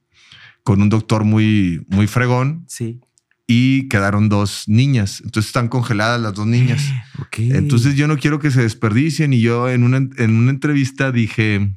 con 0.64 0.82
un 0.82 0.88
doctor 0.88 1.26
muy, 1.26 1.86
muy 1.90 2.08
fregón. 2.08 2.64
Sí. 2.70 3.02
Y 3.46 3.90
quedaron 3.90 4.30
dos 4.30 4.70
niñas. 4.70 5.20
Entonces 5.20 5.50
están 5.50 5.68
congeladas 5.68 6.22
las 6.22 6.34
dos 6.34 6.48
niñas. 6.48 6.82
Entonces 7.38 7.96
yo 7.96 8.08
no 8.08 8.18
quiero 8.18 8.40
que 8.40 8.50
se 8.50 8.62
desperdicien. 8.62 9.34
Y 9.34 9.42
yo 9.42 9.70
en 9.70 9.84
una, 9.84 9.98
en 9.98 10.38
una 10.38 10.52
entrevista 10.52 11.12
dije, 11.12 11.74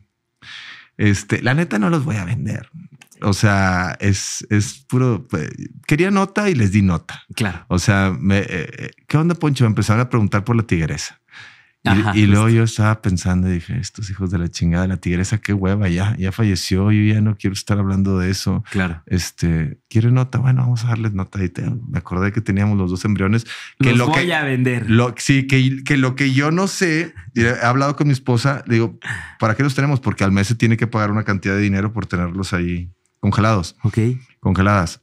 este, 0.97 1.43
la 1.43 1.55
neta 1.55 1.81
no 1.81 1.91
los 1.91 2.05
voy 2.05 2.17
a 2.17 2.25
vender. 2.25 2.71
O 3.23 3.33
sea, 3.33 3.97
es, 4.01 4.47
es 4.51 4.85
puro. 4.89 5.27
Pues, 5.29 5.51
quería 5.87 6.11
nota 6.11 6.49
y 6.49 6.55
les 6.55 6.73
di 6.73 6.83
nota. 6.83 7.23
Claro. 7.35 7.65
O 7.69 7.79
sea, 7.79 8.17
me, 8.19 8.39
eh, 8.39 8.47
eh, 8.49 8.91
¿qué 9.07 9.17
onda, 9.17 9.35
Poncho? 9.35 9.65
Me 9.65 9.69
empezaron 9.69 10.01
a 10.01 10.09
preguntar 10.09 10.45
por 10.45 10.57
la 10.57 10.63
tigresa. 10.63 11.21
Y, 12.15 12.27
luego 12.27 12.51
yo 12.51 12.65
estaba 12.65 13.01
pensando 13.01 13.49
y 13.49 13.53
dije, 13.53 13.79
estos 13.79 14.11
hijos 14.11 14.31
de 14.31 14.39
la 14.39 14.49
chingada, 14.49 14.87
la 14.87 14.99
tigresa, 14.99 15.39
qué 15.39 15.55
hueva, 15.55 15.89
ya, 15.89 16.15
ya 16.19 16.31
falleció, 16.31 16.93
yo 16.93 17.15
ya 17.15 17.23
no 17.23 17.37
quiero 17.39 17.55
estar 17.55 17.79
hablando 17.79 18.19
de 18.19 18.31
eso. 18.31 18.63
Claro. 18.71 19.03
Este, 19.07 19.79
¿quiere 19.89 20.11
nota? 20.11 20.39
Bueno, 20.39 20.61
vamos 20.61 20.85
a 20.85 20.89
darles 20.89 21.15
nota. 21.15 21.43
Y 21.43 21.51
me 21.89 21.99
acordé 21.99 22.33
que 22.33 22.43
teníamos 22.43 22.77
los 22.77 22.91
dos 22.91 23.07
embriones. 23.07 23.47
Que 23.79 23.91
los 23.91 23.99
lo 23.99 24.09
voy 24.09 24.31
a 24.31 24.45
vender. 24.45 24.91
Lo, 24.91 25.15
sí, 25.17 25.47
que, 25.47 25.83
que 25.83 25.97
lo 25.97 26.17
que 26.17 26.33
yo 26.33 26.51
no 26.51 26.67
sé, 26.67 27.15
he 27.35 27.49
hablado 27.63 27.97
con 27.97 28.09
mi 28.09 28.13
esposa, 28.13 28.63
le 28.67 28.75
digo, 28.75 28.99
¿para 29.39 29.55
qué 29.55 29.63
los 29.63 29.75
tenemos? 29.75 30.01
Porque 30.01 30.23
al 30.23 30.33
mes 30.33 30.49
se 30.49 30.57
tiene 30.57 30.77
que 30.77 30.87
pagar 30.87 31.11
una 31.11 31.25
cantidad 31.25 31.55
de 31.55 31.63
dinero 31.63 31.95
por 31.95 32.05
tenerlos 32.05 32.53
ahí 32.53 32.91
congelados. 33.21 33.77
Ok. 33.83 33.99
Congeladas. 34.41 35.03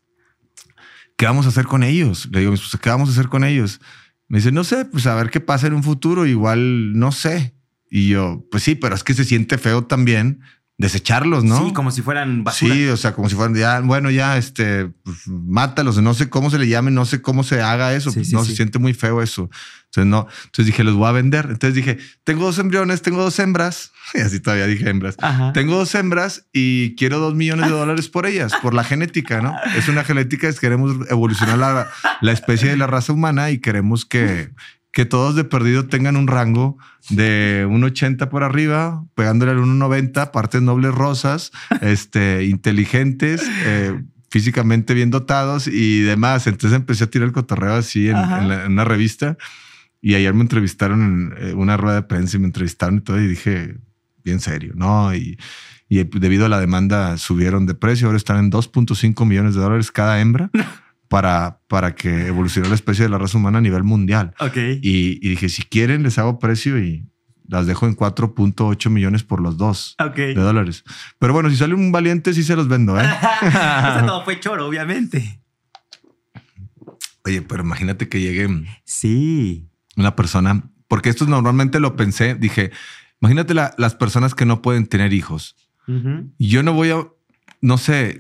¿Qué 1.16 1.26
vamos 1.26 1.46
a 1.46 1.50
hacer 1.50 1.66
con 1.66 1.84
ellos? 1.84 2.28
Le 2.32 2.42
digo, 2.42 2.54
¿qué 2.82 2.90
vamos 2.90 3.10
a 3.10 3.12
hacer 3.14 3.28
con 3.28 3.44
ellos? 3.44 3.80
Me 4.28 4.40
dice, 4.40 4.52
no 4.52 4.64
sé, 4.64 4.86
pues 4.86 5.08
a 5.08 5.16
ver 5.16 5.30
qué 5.30 5.40
pasa 5.40 5.68
en 5.68 5.74
un 5.74 5.84
futuro, 5.84 6.26
igual 6.26 6.98
no 6.98 7.12
sé. 7.12 7.56
Y 7.90 8.10
yo, 8.10 8.46
pues 8.52 8.64
sí, 8.64 8.76
pero 8.76 8.94
es 8.94 9.04
que 9.04 9.14
se 9.14 9.24
siente 9.24 9.58
feo 9.58 9.86
también 9.86 10.42
desecharlos, 10.78 11.44
¿no? 11.44 11.66
Sí, 11.66 11.74
como 11.74 11.90
si 11.90 12.04
fueran 12.04 12.44
basura. 12.44 12.74
Sí, 12.74 12.88
o 12.88 12.98
sea, 12.98 13.14
como 13.14 13.30
si 13.30 13.36
fueran 13.36 13.56
ya, 13.56 13.80
bueno, 13.80 14.12
ya, 14.12 14.38
este, 14.38 14.86
pues, 15.04 15.28
mátalos, 15.28 16.00
no 16.02 16.14
sé 16.14 16.30
cómo 16.30 16.52
se 16.52 16.60
le 16.60 16.68
llame, 16.68 16.92
no 16.92 17.06
sé 17.06 17.22
cómo 17.22 17.44
se 17.44 17.62
haga 17.62 17.96
eso, 17.96 18.12
no, 18.32 18.46
se 18.46 18.56
siente 18.56 18.78
muy 18.78 18.94
feo 18.94 19.24
eso. 19.24 19.50
Entonces, 19.86 20.06
no, 20.06 20.28
entonces 20.46 20.66
dije, 20.68 20.84
los 20.84 20.96
voy 20.96 21.08
a 21.08 21.14
vender. 21.14 21.48
Entonces 21.50 21.74
dije, 21.74 21.98
tengo 22.24 22.46
dos 22.46 22.60
embriones, 22.60 23.02
tengo 23.02 23.24
dos 23.24 23.40
hembras, 23.40 23.92
y 24.14 24.20
así 24.20 24.40
todavía 24.40 24.68
dije 24.68 24.88
hembras. 24.88 25.18
Tengo 25.54 25.76
dos 25.76 25.96
hembras 25.96 26.46
y 26.54 26.96
quiero 26.96 27.18
dos 27.18 27.34
millones 27.34 27.66
de 27.66 27.72
dólares 27.72 28.08
por 28.08 28.28
ellas, 28.28 28.54
por 28.62 28.76
la 28.76 28.84
genética, 28.84 29.42
¿no? 29.42 29.56
Es 29.76 29.90
una 29.90 30.04
genética, 30.04 30.48
es 30.48 30.60
queremos 30.60 30.96
evolucionar 31.10 31.58
la, 31.58 31.88
la 32.22 32.32
especie 32.32 32.70
de 32.70 32.78
la 32.78 32.86
raza 32.86 33.14
humana 33.14 33.50
y 33.50 33.58
queremos 33.58 34.06
que 34.06 34.52
que 34.98 35.06
todos 35.06 35.36
de 35.36 35.44
perdido 35.44 35.86
tengan 35.86 36.18
un 36.18 36.26
rango 36.26 36.76
de 37.12 37.68
un 37.70 37.84
80 37.84 38.32
por 38.32 38.44
arriba, 38.44 39.06
pegándole 39.14 39.52
al 39.52 39.60
1,90, 39.60 40.32
partes 40.32 40.60
nobles 40.64 40.92
rosas, 40.92 41.52
este, 41.82 42.46
inteligentes, 42.46 43.48
eh, 43.64 44.02
físicamente 44.32 44.96
bien 44.96 45.12
dotados 45.12 45.68
y 45.68 46.02
demás. 46.02 46.48
Entonces 46.48 46.76
empecé 46.76 47.04
a 47.04 47.12
tirar 47.12 47.28
el 47.28 47.32
cotorreo 47.32 47.76
así 47.76 48.10
en, 48.10 48.18
una 48.18 48.86
revista 48.86 49.38
y 50.02 50.16
ayer 50.16 50.34
me 50.34 50.42
entrevistaron 50.42 51.04
en 51.38 51.50
eh, 51.50 51.54
una 51.54 51.78
rueda 51.78 51.98
de 51.98 52.02
prensa 52.02 52.38
y 52.38 52.40
me 52.40 52.48
entrevistaron 52.48 52.98
y 52.98 53.02
todo 53.02 53.22
y 53.22 53.28
dije, 53.28 53.78
bien 54.24 54.40
serio, 54.40 54.74
¿no? 54.76 55.14
Y, 55.14 55.38
y 55.90 56.04
debido 56.06 56.48
a 56.48 56.50
la 56.50 56.60
demanda 56.60 57.20
subieron 57.20 57.68
de 57.68 57.76
precio, 57.76 58.08
ahora 58.08 58.18
están 58.18 58.40
en 58.40 58.52
2.5 58.52 59.28
millones 59.28 59.54
de 59.54 59.62
dólares 59.62 59.92
cada 59.92 60.20
hembra. 60.20 60.50
para, 61.08 61.60
para 61.68 61.96
que 61.96 62.28
evolucione 62.28 62.70
la 62.70 62.76
especie 62.76 63.06
de 63.06 63.10
la 63.10 63.18
raza 63.18 63.38
humana 63.38 63.60
a 63.60 63.62
nivel 63.62 63.84
mundial. 63.84 64.34
Ok. 64.40 64.58
Y, 64.82 65.20
dije, 65.20 65.50
si 65.50 65.64
quieren, 65.64 66.04
les 66.04 66.18
hago 66.18 66.40
precio 66.40 66.78
y 66.80 67.06
las 67.48 67.66
dejo 67.66 67.88
en 67.88 67.96
4.8 67.96 68.90
millones 68.90 69.24
por 69.24 69.42
los 69.42 69.58
dos 69.58 69.96
de 70.16 70.34
dólares. 70.34 70.84
Pero 71.18 71.34
bueno, 71.34 71.50
si 71.50 71.56
sale 71.56 71.74
un 71.76 71.92
valiente, 71.92 72.34
sí 72.34 72.44
se 72.44 72.56
los 72.56 72.68
vendo. 72.68 73.00
¿eh? 73.00 73.06
Eso 73.42 74.02
no 74.06 74.22
fue 74.26 74.40
choro, 74.40 74.68
obviamente. 74.68 75.42
Oye, 77.24 77.42
pero 77.42 77.64
imagínate 77.64 78.10
que 78.10 78.22
llegue 78.22 78.48
sí. 78.86 79.70
una 79.96 80.16
persona, 80.16 80.70
porque 80.88 81.10
esto 81.10 81.26
normalmente 81.26 81.82
lo 81.82 81.98
pensé, 81.98 82.36
dije, 82.36 82.72
imagínate 83.22 83.54
las 83.54 83.96
personas 83.96 84.34
que 84.34 84.46
no 84.46 84.62
pueden 84.62 84.88
tener 84.88 85.14
hijos. 85.14 85.56
Yo 86.38 86.64
no 86.64 86.74
voy 86.74 86.92
a, 86.92 87.08
no 87.62 87.78
sé, 87.78 88.20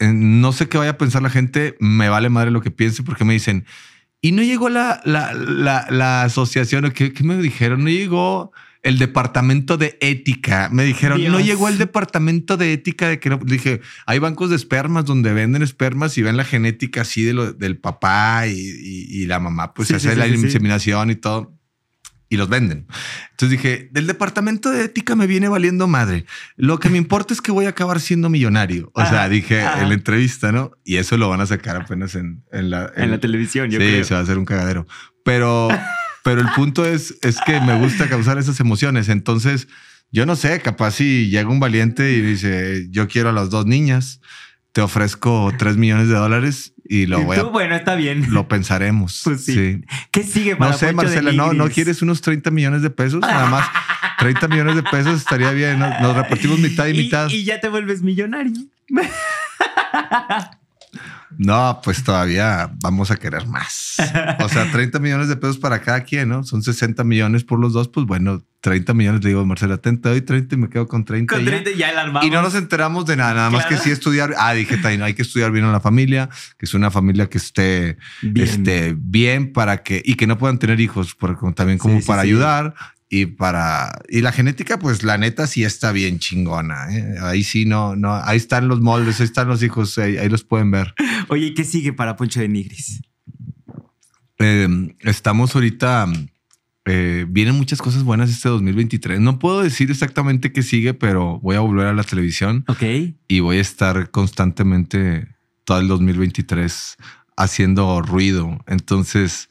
no 0.00 0.52
sé 0.52 0.68
qué 0.68 0.78
vaya 0.78 0.92
a 0.92 0.98
pensar 0.98 1.22
la 1.22 1.30
gente, 1.30 1.76
me 1.80 2.08
vale 2.08 2.28
madre 2.28 2.50
lo 2.50 2.60
que 2.60 2.70
piense 2.70 3.02
porque 3.02 3.24
me 3.24 3.32
dicen, 3.32 3.64
y 4.20 4.32
no 4.32 4.42
llegó 4.42 4.68
la, 4.68 5.00
la, 5.04 5.32
la, 5.90 6.22
asociación, 6.22 6.90
¿qué, 6.90 7.12
¿qué, 7.12 7.22
me 7.22 7.36
dijeron? 7.36 7.84
No 7.84 7.90
llegó 7.90 8.52
el 8.82 8.98
departamento 8.98 9.76
de 9.76 9.98
ética. 10.00 10.68
Me 10.72 10.84
dijeron, 10.84 11.22
no 11.24 11.40
llegó 11.40 11.68
el 11.68 11.78
departamento 11.78 12.56
de 12.56 12.72
ética 12.72 13.08
de 13.08 13.20
que 13.20 13.30
no. 13.30 13.38
Dije, 13.44 13.80
hay 14.06 14.18
bancos 14.18 14.50
de 14.50 14.56
espermas 14.56 15.04
donde 15.04 15.32
venden 15.32 15.62
espermas 15.62 16.16
y 16.18 16.22
ven 16.22 16.36
la 16.36 16.44
genética 16.44 17.02
así 17.02 17.22
de 17.22 17.34
lo, 17.34 17.52
del 17.52 17.78
papá 17.78 18.46
y, 18.46 19.26
la 19.26 19.38
mamá, 19.38 19.74
pues 19.74 19.90
hace 19.90 20.14
la 20.16 20.26
inseminación 20.26 21.10
y 21.10 21.16
todo 21.16 21.55
y 22.28 22.36
los 22.36 22.48
venden. 22.48 22.86
Entonces 23.30 23.50
dije, 23.50 23.88
del 23.92 24.06
departamento 24.06 24.70
de 24.70 24.84
ética 24.84 25.14
me 25.14 25.26
viene 25.26 25.48
valiendo 25.48 25.86
madre. 25.86 26.26
Lo 26.56 26.78
que 26.78 26.88
me 26.88 26.98
importa 26.98 27.32
es 27.32 27.40
que 27.40 27.52
voy 27.52 27.66
a 27.66 27.70
acabar 27.70 28.00
siendo 28.00 28.28
millonario. 28.28 28.90
O 28.94 29.04
sea, 29.04 29.28
dije 29.28 29.60
en 29.60 29.88
la 29.88 29.94
entrevista, 29.94 30.52
¿no? 30.52 30.72
Y 30.84 30.96
eso 30.96 31.16
lo 31.16 31.28
van 31.28 31.40
a 31.40 31.46
sacar 31.46 31.76
apenas 31.76 32.14
en, 32.14 32.42
la, 32.50 32.90
en, 32.96 33.10
la 33.10 33.18
televisión. 33.18 33.70
Yo 33.70 33.78
sí, 33.80 34.04
se 34.04 34.14
va 34.14 34.20
a 34.20 34.22
hacer 34.22 34.38
un 34.38 34.44
cagadero. 34.44 34.86
Pero, 35.24 35.68
pero 36.24 36.40
el 36.40 36.48
punto 36.54 36.84
es, 36.84 37.16
es 37.22 37.38
que 37.44 37.60
me 37.60 37.78
gusta 37.78 38.08
causar 38.08 38.38
esas 38.38 38.58
emociones. 38.60 39.08
Entonces, 39.08 39.68
yo 40.10 40.26
no 40.26 40.36
sé, 40.36 40.60
capaz 40.60 40.92
si 40.92 41.28
llega 41.28 41.48
un 41.48 41.60
valiente 41.60 42.12
y 42.12 42.20
dice, 42.20 42.86
yo 42.90 43.08
quiero 43.08 43.28
a 43.28 43.32
las 43.32 43.50
dos 43.50 43.66
niñas, 43.66 44.20
te 44.72 44.80
ofrezco 44.80 45.52
tres 45.58 45.76
millones 45.76 46.08
de 46.08 46.14
dólares 46.14 46.74
y 46.88 47.06
lo 47.06 47.22
voy 47.22 47.36
a. 47.36 47.42
Bueno, 47.44 47.74
está 47.76 47.94
bien. 47.94 48.32
Lo 48.32 48.48
pensaremos. 48.48 49.22
Pues 49.24 49.44
sí. 49.44 49.82
¿Qué 50.10 50.22
sigue 50.22 50.56
para 50.56 50.72
No 50.72 50.78
sé, 50.78 50.92
Marcela, 50.92 51.32
no, 51.32 51.52
no 51.52 51.68
quieres 51.68 52.02
unos 52.02 52.20
30 52.20 52.50
millones 52.50 52.82
de 52.82 52.90
pesos. 52.90 53.20
Nada 53.20 53.46
más 53.46 53.68
30 54.18 54.48
millones 54.48 54.76
de 54.76 54.82
pesos 54.82 55.20
estaría 55.20 55.50
bien. 55.50 55.78
Nos 55.78 56.16
repartimos 56.16 56.58
mitad 56.58 56.86
y, 56.86 56.94
mitad. 56.94 57.28
Y 57.28 57.44
ya 57.44 57.60
te 57.60 57.68
vuelves 57.68 58.02
millonario. 58.02 58.52
No, 61.38 61.80
pues 61.82 62.02
todavía 62.04 62.70
vamos 62.80 63.10
a 63.10 63.16
querer 63.16 63.46
más. 63.46 63.96
O 64.40 64.48
sea, 64.48 64.70
30 64.70 64.98
millones 64.98 65.28
de 65.28 65.36
pesos 65.36 65.58
para 65.58 65.80
cada 65.80 66.02
quien, 66.02 66.28
¿no? 66.28 66.44
Son 66.44 66.62
60 66.62 67.02
millones 67.04 67.44
por 67.44 67.58
los 67.58 67.72
dos. 67.72 67.88
Pues 67.88 68.06
bueno, 68.06 68.42
30 68.60 68.94
millones. 68.94 69.22
Le 69.22 69.30
digo, 69.30 69.44
Marcela, 69.44 69.78
te 69.78 69.90
doy 69.92 70.22
30 70.22 70.54
y 70.54 70.58
me 70.58 70.68
quedo 70.68 70.86
con 70.86 71.04
30. 71.04 71.34
Con 71.34 71.44
30 71.44 71.70
ya, 71.72 71.92
ya 71.92 72.20
Y 72.22 72.30
no 72.30 72.42
nos 72.42 72.54
enteramos 72.54 73.06
de 73.06 73.16
nada, 73.16 73.34
nada 73.34 73.50
más 73.50 73.66
que 73.66 73.76
sí 73.76 73.90
estudiar. 73.90 74.34
Ah, 74.38 74.54
dije, 74.54 74.78
hay 74.84 75.14
que 75.14 75.22
estudiar 75.22 75.50
bien 75.50 75.64
a 75.64 75.72
la 75.72 75.80
familia, 75.80 76.28
que 76.58 76.66
es 76.66 76.74
una 76.74 76.90
familia 76.90 77.28
que 77.28 77.38
esté 77.38 77.96
bien, 78.22 78.48
esté 78.48 78.96
bien 78.96 79.52
para 79.52 79.82
que, 79.82 80.02
y 80.04 80.14
que 80.14 80.26
no 80.26 80.38
puedan 80.38 80.58
tener 80.58 80.80
hijos, 80.80 81.14
porque 81.14 81.52
también 81.54 81.78
como 81.78 82.00
para 82.02 82.22
ayudar 82.22 82.74
y 83.08 83.26
para 83.26 84.00
y 84.08 84.20
la 84.20 84.32
genética 84.32 84.78
pues 84.78 85.02
la 85.04 85.16
neta 85.16 85.46
sí 85.46 85.62
está 85.62 85.92
bien 85.92 86.18
chingona 86.18 86.88
¿eh? 86.90 87.14
ahí 87.22 87.44
sí 87.44 87.64
no 87.64 87.94
no 87.94 88.14
ahí 88.14 88.36
están 88.36 88.66
los 88.68 88.80
moldes 88.80 89.20
ahí 89.20 89.26
están 89.26 89.48
los 89.48 89.62
hijos 89.62 89.96
ahí, 89.98 90.28
los 90.28 90.42
pueden 90.42 90.70
ver 90.70 90.92
oye 91.28 91.54
¿qué 91.54 91.64
sigue 91.64 91.92
para 91.92 92.16
Poncho 92.16 92.40
de 92.40 92.48
Nigris? 92.48 93.02
Em, 94.38 94.94
estamos 95.00 95.54
ahorita 95.54 96.08
eh, 96.84 97.26
vienen 97.28 97.54
muchas 97.54 97.80
cosas 97.80 98.02
buenas 98.02 98.28
este 98.30 98.48
2023 98.48 99.20
no 99.20 99.38
puedo 99.38 99.62
decir 99.62 99.90
exactamente 99.90 100.52
qué 100.52 100.62
sigue 100.62 100.92
pero 100.92 101.38
voy 101.40 101.54
a 101.54 101.60
volver 101.60 101.86
a 101.86 101.94
la 101.94 102.02
televisión 102.02 102.64
ok 102.66 102.82
y 103.28 103.40
voy 103.40 103.58
a 103.58 103.60
estar 103.60 104.10
constantemente 104.10 105.28
todo 105.64 105.78
el 105.78 105.86
2023 105.86 106.96
haciendo 107.36 108.02
ruido 108.02 108.64
entonces 108.66 109.48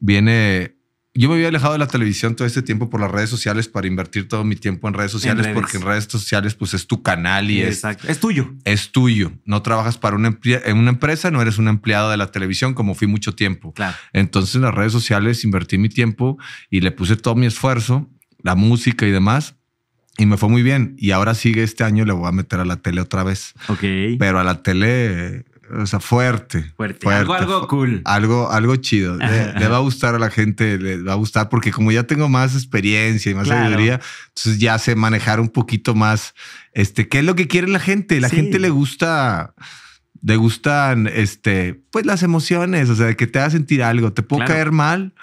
viene 0.00 0.79
yo 1.12 1.28
me 1.28 1.34
había 1.34 1.48
alejado 1.48 1.72
de 1.72 1.80
la 1.80 1.88
televisión 1.88 2.36
todo 2.36 2.46
este 2.46 2.62
tiempo 2.62 2.88
por 2.88 3.00
las 3.00 3.10
redes 3.10 3.28
sociales 3.30 3.68
para 3.68 3.88
invertir 3.88 4.28
todo 4.28 4.44
mi 4.44 4.54
tiempo 4.54 4.86
en 4.86 4.94
redes 4.94 5.10
sociales, 5.10 5.48
porque 5.52 5.76
en 5.76 5.82
redes 5.82 6.04
sociales 6.04 6.54
pues 6.54 6.72
es 6.72 6.86
tu 6.86 7.02
canal 7.02 7.50
y 7.50 7.62
es, 7.62 7.82
es 7.84 8.20
tuyo. 8.20 8.54
Es 8.64 8.92
tuyo. 8.92 9.32
No 9.44 9.60
trabajas 9.62 9.98
para 9.98 10.14
una, 10.14 10.38
en 10.44 10.78
una 10.78 10.90
empresa, 10.90 11.30
no 11.32 11.42
eres 11.42 11.58
un 11.58 11.66
empleado 11.66 12.10
de 12.10 12.16
la 12.16 12.30
televisión 12.30 12.74
como 12.74 12.94
fui 12.94 13.08
mucho 13.08 13.34
tiempo. 13.34 13.72
Claro. 13.72 13.96
Entonces 14.12 14.54
en 14.54 14.62
las 14.62 14.74
redes 14.74 14.92
sociales 14.92 15.42
invertí 15.42 15.78
mi 15.78 15.88
tiempo 15.88 16.38
y 16.70 16.80
le 16.80 16.92
puse 16.92 17.16
todo 17.16 17.34
mi 17.34 17.46
esfuerzo, 17.46 18.08
la 18.42 18.54
música 18.54 19.04
y 19.04 19.10
demás. 19.10 19.56
Y 20.16 20.26
me 20.26 20.36
fue 20.36 20.48
muy 20.48 20.62
bien. 20.62 20.94
Y 20.98 21.12
ahora 21.12 21.34
sigue 21.34 21.62
este 21.62 21.82
año, 21.82 22.04
le 22.04 22.12
voy 22.12 22.28
a 22.28 22.32
meter 22.32 22.60
a 22.60 22.64
la 22.64 22.76
tele 22.76 23.00
otra 23.00 23.24
vez. 23.24 23.54
Ok. 23.68 23.80
Pero 24.18 24.38
a 24.38 24.44
la 24.44 24.62
tele 24.62 25.44
o 25.78 25.86
sea, 25.86 26.00
fuerte. 26.00 26.72
Fuerte. 26.76 27.08
algo, 27.08 27.34
algo 27.34 27.68
cool. 27.68 28.02
Algo, 28.04 28.50
algo 28.50 28.76
chido. 28.76 29.16
Le, 29.16 29.68
va 29.68 29.76
a 29.76 29.80
gustar 29.80 30.14
a 30.14 30.18
la 30.18 30.30
gente, 30.30 30.78
le 30.78 31.02
va 31.02 31.12
a 31.12 31.16
gustar 31.16 31.48
porque 31.48 31.70
como 31.70 31.92
ya 31.92 32.04
tengo 32.04 32.28
más 32.28 32.54
experiencia 32.54 33.30
y 33.30 33.34
más 33.34 33.48
sabiduría, 33.48 34.00
entonces 34.28 34.58
ya 34.58 34.78
sé 34.78 34.94
manejar 34.94 35.40
un 35.40 35.48
poquito 35.48 35.94
más, 35.94 36.34
este, 36.72 37.08
qué 37.08 37.20
es 37.20 37.24
lo 37.24 37.34
que 37.34 37.48
quiere 37.48 37.68
la 37.68 37.80
gente. 37.80 38.20
La 38.20 38.28
gente 38.28 38.58
le 38.58 38.70
gusta, 38.70 39.54
le 40.22 40.36
gustan, 40.36 41.06
este, 41.06 41.80
pues 41.90 42.06
las 42.06 42.22
emociones, 42.22 42.90
o 42.90 42.96
sea, 42.96 43.14
que 43.14 43.26
te 43.26 43.38
haga 43.38 43.50
sentir 43.50 43.82
algo. 43.82 44.12
Te 44.12 44.22
puedo 44.22 44.44
caer 44.44 44.72
mal, 44.72 45.14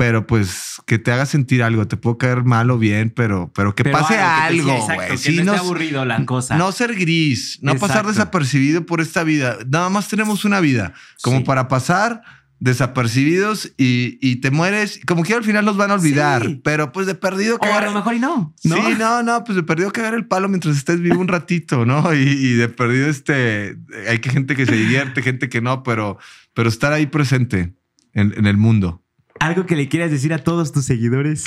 pero 0.00 0.26
pues 0.26 0.80
que 0.86 0.98
te 0.98 1.12
haga 1.12 1.26
sentir 1.26 1.62
algo. 1.62 1.86
Te 1.86 1.98
puedo 1.98 2.16
caer 2.16 2.42
mal 2.42 2.70
o 2.70 2.78
bien, 2.78 3.10
pero, 3.10 3.52
pero 3.54 3.74
que 3.74 3.84
pase 3.84 4.16
algo, 4.16 4.82
güey. 4.86 5.18
Sí, 5.18 5.42
no, 5.42 5.52
aburrido 5.52 6.06
la 6.06 6.24
cosa. 6.24 6.56
No 6.56 6.72
ser 6.72 6.94
gris, 6.94 7.58
no 7.60 7.74
pasar 7.74 8.06
desapercibido 8.06 8.86
por 8.86 9.02
esta 9.02 9.24
vida. 9.24 9.58
Nada 9.68 9.90
más 9.90 10.08
tenemos 10.08 10.46
una 10.46 10.60
vida, 10.60 10.94
como 11.20 11.44
para 11.44 11.68
pasar 11.68 12.22
desapercibidos 12.60 13.74
y, 13.76 14.36
te 14.36 14.50
mueres. 14.50 15.02
Como 15.06 15.22
que 15.22 15.34
al 15.34 15.44
final 15.44 15.66
los 15.66 15.76
van 15.76 15.90
a 15.90 15.96
olvidar, 15.96 16.48
pero 16.64 16.92
pues 16.92 17.06
de 17.06 17.14
perdido 17.14 17.58
que. 17.58 17.68
a 17.68 17.82
lo 17.82 17.92
mejor 17.92 18.14
y 18.14 18.20
no, 18.20 18.54
Sí, 18.56 18.70
no, 18.98 19.22
no, 19.22 19.44
pues 19.44 19.54
de 19.54 19.64
perdido 19.64 19.90
cagar 19.92 20.14
el 20.14 20.24
palo 20.24 20.48
mientras 20.48 20.78
estés 20.78 21.02
vivo 21.02 21.20
un 21.20 21.28
ratito, 21.28 21.84
¿no? 21.84 22.10
Y, 22.14 22.54
de 22.54 22.70
perdido 22.70 23.06
este. 23.10 23.76
Hay 24.08 24.20
que 24.20 24.30
gente 24.30 24.56
que 24.56 24.64
se 24.64 24.76
divierte, 24.76 25.20
gente 25.20 25.50
que 25.50 25.60
no, 25.60 25.82
pero, 25.82 26.16
pero 26.54 26.70
estar 26.70 26.90
ahí 26.90 27.04
presente 27.04 27.74
en, 28.14 28.32
en 28.34 28.46
el 28.46 28.56
mundo. 28.56 29.04
¿Algo 29.40 29.64
que 29.64 29.74
le 29.74 29.88
quieras 29.88 30.10
decir 30.10 30.34
a 30.34 30.38
todos 30.38 30.70
tus 30.70 30.84
seguidores? 30.84 31.44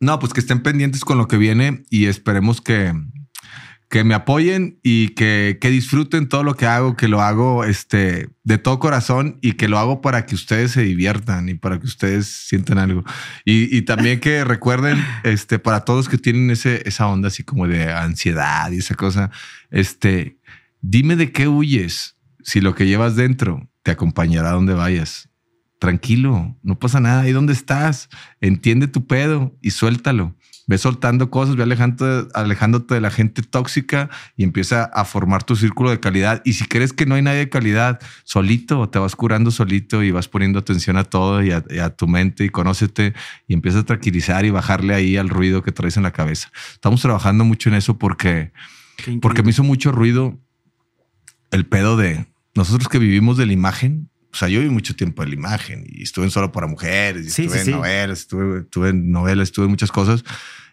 No, 0.00 0.18
pues 0.18 0.32
que 0.32 0.40
estén 0.40 0.62
pendientes 0.62 1.04
con 1.04 1.18
lo 1.18 1.28
que 1.28 1.36
viene 1.36 1.84
y 1.90 2.06
esperemos 2.06 2.62
que, 2.62 2.94
que 3.90 4.02
me 4.02 4.14
apoyen 4.14 4.80
y 4.82 5.08
que, 5.08 5.58
disfruten 5.60 6.28
todo 6.28 6.42
lo 6.42 6.54
que 6.54 6.64
hago, 6.64 6.96
que 6.96 7.06
lo 7.06 7.20
hago 7.20 7.64
este, 7.64 8.30
de 8.44 8.56
todo 8.56 8.78
corazón 8.78 9.38
y 9.42 9.52
que 9.52 9.68
lo 9.68 9.78
hago 9.78 10.00
para 10.00 10.24
que 10.24 10.34
ustedes 10.34 10.70
se 10.70 10.82
diviertan 10.82 11.50
y 11.50 11.54
para 11.54 11.78
que 11.78 11.86
ustedes 11.86 12.28
sientan 12.28 12.78
algo. 12.78 13.04
Y, 13.44 13.82
también 13.82 14.18
que 14.18 14.42
recuerden, 14.46 15.04
este, 15.22 15.58
para 15.58 15.84
todos 15.84 16.08
que 16.08 16.16
tienen 16.16 16.50
ese, 16.50 16.82
esa 16.86 17.08
onda 17.08 17.28
así 17.28 17.42
como 17.42 17.66
de 17.68 17.92
ansiedad 17.92 18.70
y 18.70 18.78
esa 18.78 18.94
cosa, 18.94 19.30
este, 19.70 20.38
dime 20.80 21.14
de 21.14 21.30
qué 21.30 21.46
huyes 21.46 22.16
si 22.42 22.62
lo 22.62 22.74
que 22.74 22.86
llevas 22.86 23.16
dentro 23.16 23.68
te 23.82 23.90
acompañará 23.90 24.48
a 24.48 24.54
donde 24.54 24.72
vayas. 24.72 25.29
Tranquilo, 25.80 26.56
no 26.62 26.78
pasa 26.78 27.00
nada. 27.00 27.22
Ahí 27.22 27.32
donde 27.32 27.52
estás, 27.52 28.08
entiende 28.40 28.86
tu 28.86 29.08
pedo 29.08 29.58
y 29.60 29.72
suéltalo 29.72 30.36
ve 30.70 30.78
soltando 30.78 31.30
cosas, 31.30 31.56
ve 31.56 31.64
alejándote, 31.64 32.94
de 32.94 33.00
la 33.00 33.10
gente 33.10 33.42
tóxica 33.42 34.08
y 34.36 34.44
empieza 34.44 34.84
a 34.84 35.04
formar 35.04 35.42
tu 35.42 35.56
círculo 35.56 35.90
de 35.90 35.98
calidad. 35.98 36.42
Y 36.44 36.52
si 36.52 36.64
crees 36.64 36.92
que 36.92 37.06
no 37.06 37.16
hay 37.16 37.22
nadie 37.22 37.40
de 37.40 37.48
calidad, 37.48 37.98
solito 38.22 38.88
te 38.88 39.00
vas 39.00 39.16
curando 39.16 39.50
solito 39.50 40.04
y 40.04 40.12
vas 40.12 40.28
poniendo 40.28 40.60
atención 40.60 40.96
a 40.96 41.02
todo 41.02 41.42
y 41.42 41.50
a, 41.50 41.90
tu 41.96 42.06
mente 42.06 42.44
y 42.44 42.50
conócete 42.50 43.14
y 43.48 43.54
empieza 43.54 43.80
a 43.80 43.82
tranquilizar 43.82 44.44
y 44.44 44.50
bajarle 44.50 44.94
ahí 44.94 45.16
al 45.16 45.28
ruido 45.28 45.64
que 45.64 45.72
traes 45.72 45.96
en 45.96 46.04
la 46.04 46.12
cabeza. 46.12 46.52
Estamos 46.72 47.02
trabajando 47.02 47.44
mucho 47.44 47.68
en 47.68 47.74
eso 47.74 47.98
porque, 47.98 48.52
porque 49.20 49.42
me 49.42 49.50
hizo 49.50 49.64
mucho 49.64 49.90
ruido 49.90 50.38
el 51.50 51.66
pedo 51.66 51.96
de 51.96 52.26
nosotros 52.54 52.88
que 52.88 53.00
vivimos 53.00 53.36
de 53.36 53.46
la 53.46 53.54
imagen. 53.54 54.08
O 54.32 54.36
sea, 54.36 54.48
yo 54.48 54.60
viví 54.60 54.72
mucho 54.72 54.94
tiempo 54.94 55.22
en 55.22 55.30
la 55.30 55.34
imagen 55.34 55.84
y 55.88 56.02
estuve 56.02 56.24
en 56.24 56.30
Solo 56.30 56.52
para 56.52 56.66
Mujeres, 56.66 57.24
y 57.26 57.42
estuve 57.42 57.60
en 57.62 57.70
novelas, 57.72 58.20
estuve, 58.20 58.60
estuve 58.60 58.88
en 58.90 59.10
novelas, 59.10 59.48
estuve 59.48 59.64
en 59.64 59.70
muchas 59.70 59.90
cosas. 59.90 60.24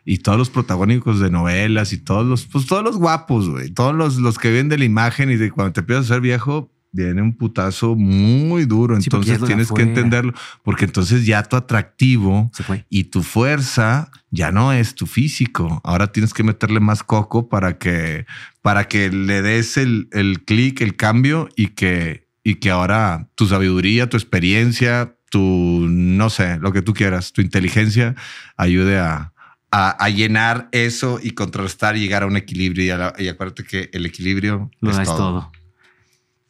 Y 0.05 0.19
todos 0.19 0.37
los 0.37 0.49
protagónicos 0.49 1.19
de 1.19 1.29
novelas 1.29 1.91
y 1.91 1.97
todos 1.97 2.25
los, 2.25 2.45
pues 2.45 2.65
todos 2.65 2.83
los 2.83 2.97
guapos, 2.97 3.49
güey, 3.49 3.71
todos 3.71 3.93
los, 3.93 4.17
los 4.17 4.37
que 4.37 4.49
vienen 4.49 4.69
de 4.69 4.77
la 4.77 4.85
imagen 4.85 5.29
y 5.31 5.35
de 5.35 5.51
cuando 5.51 5.73
te 5.73 5.81
empiezas 5.81 6.05
a 6.05 6.13
ser 6.15 6.21
viejo, 6.21 6.71
viene 6.91 7.21
un 7.21 7.35
putazo 7.35 7.95
muy 7.95 8.65
duro. 8.65 8.95
Entonces 8.95 9.41
tienes 9.43 9.71
que 9.71 9.81
entenderlo, 9.81 10.33
porque 10.63 10.85
entonces 10.85 11.25
ya 11.25 11.43
tu 11.43 11.55
atractivo 11.55 12.51
y 12.89 13.05
tu 13.05 13.23
fuerza 13.23 14.11
ya 14.31 14.51
no 14.51 14.71
es 14.71 14.95
tu 14.95 15.05
físico. 15.07 15.81
Ahora 15.83 16.11
tienes 16.11 16.33
que 16.33 16.43
meterle 16.43 16.79
más 16.79 17.03
coco 17.03 17.49
para 17.49 17.77
que, 17.77 18.25
para 18.61 18.87
que 18.87 19.09
le 19.11 19.41
des 19.41 19.77
el, 19.77 20.07
el 20.11 20.43
clic, 20.45 20.81
el 20.81 20.95
cambio 20.95 21.49
y 21.55 21.67
que, 21.67 22.26
y 22.47 22.55
que 22.55 22.69
ahora 22.69 23.27
tu 23.35 23.45
sabiduría, 23.45 24.07
tu 24.07 24.15
experiencia, 24.15 25.17
tu, 25.29 25.85
no 25.89 26.29
sé, 26.29 26.59
lo 26.59 26.71
que 26.71 26.81
tú 26.81 26.93
quieras, 26.93 27.33
tu 27.33 27.41
inteligencia 27.41 28.15
ayude 28.55 28.99
a, 28.99 29.33
a, 29.69 30.07
llenar 30.07 30.69
eso 30.71 31.19
y 31.21 31.31
contrarrestar 31.31 31.97
y 31.97 31.99
llegar 31.99 32.23
a 32.23 32.25
un 32.25 32.37
equilibrio. 32.37 33.13
Y, 33.17 33.27
acuérdate 33.27 33.65
que 33.65 33.89
el 33.91 34.05
equilibrio 34.05 34.71
lo 34.79 34.91
es, 34.91 35.09
todo. 35.09 35.51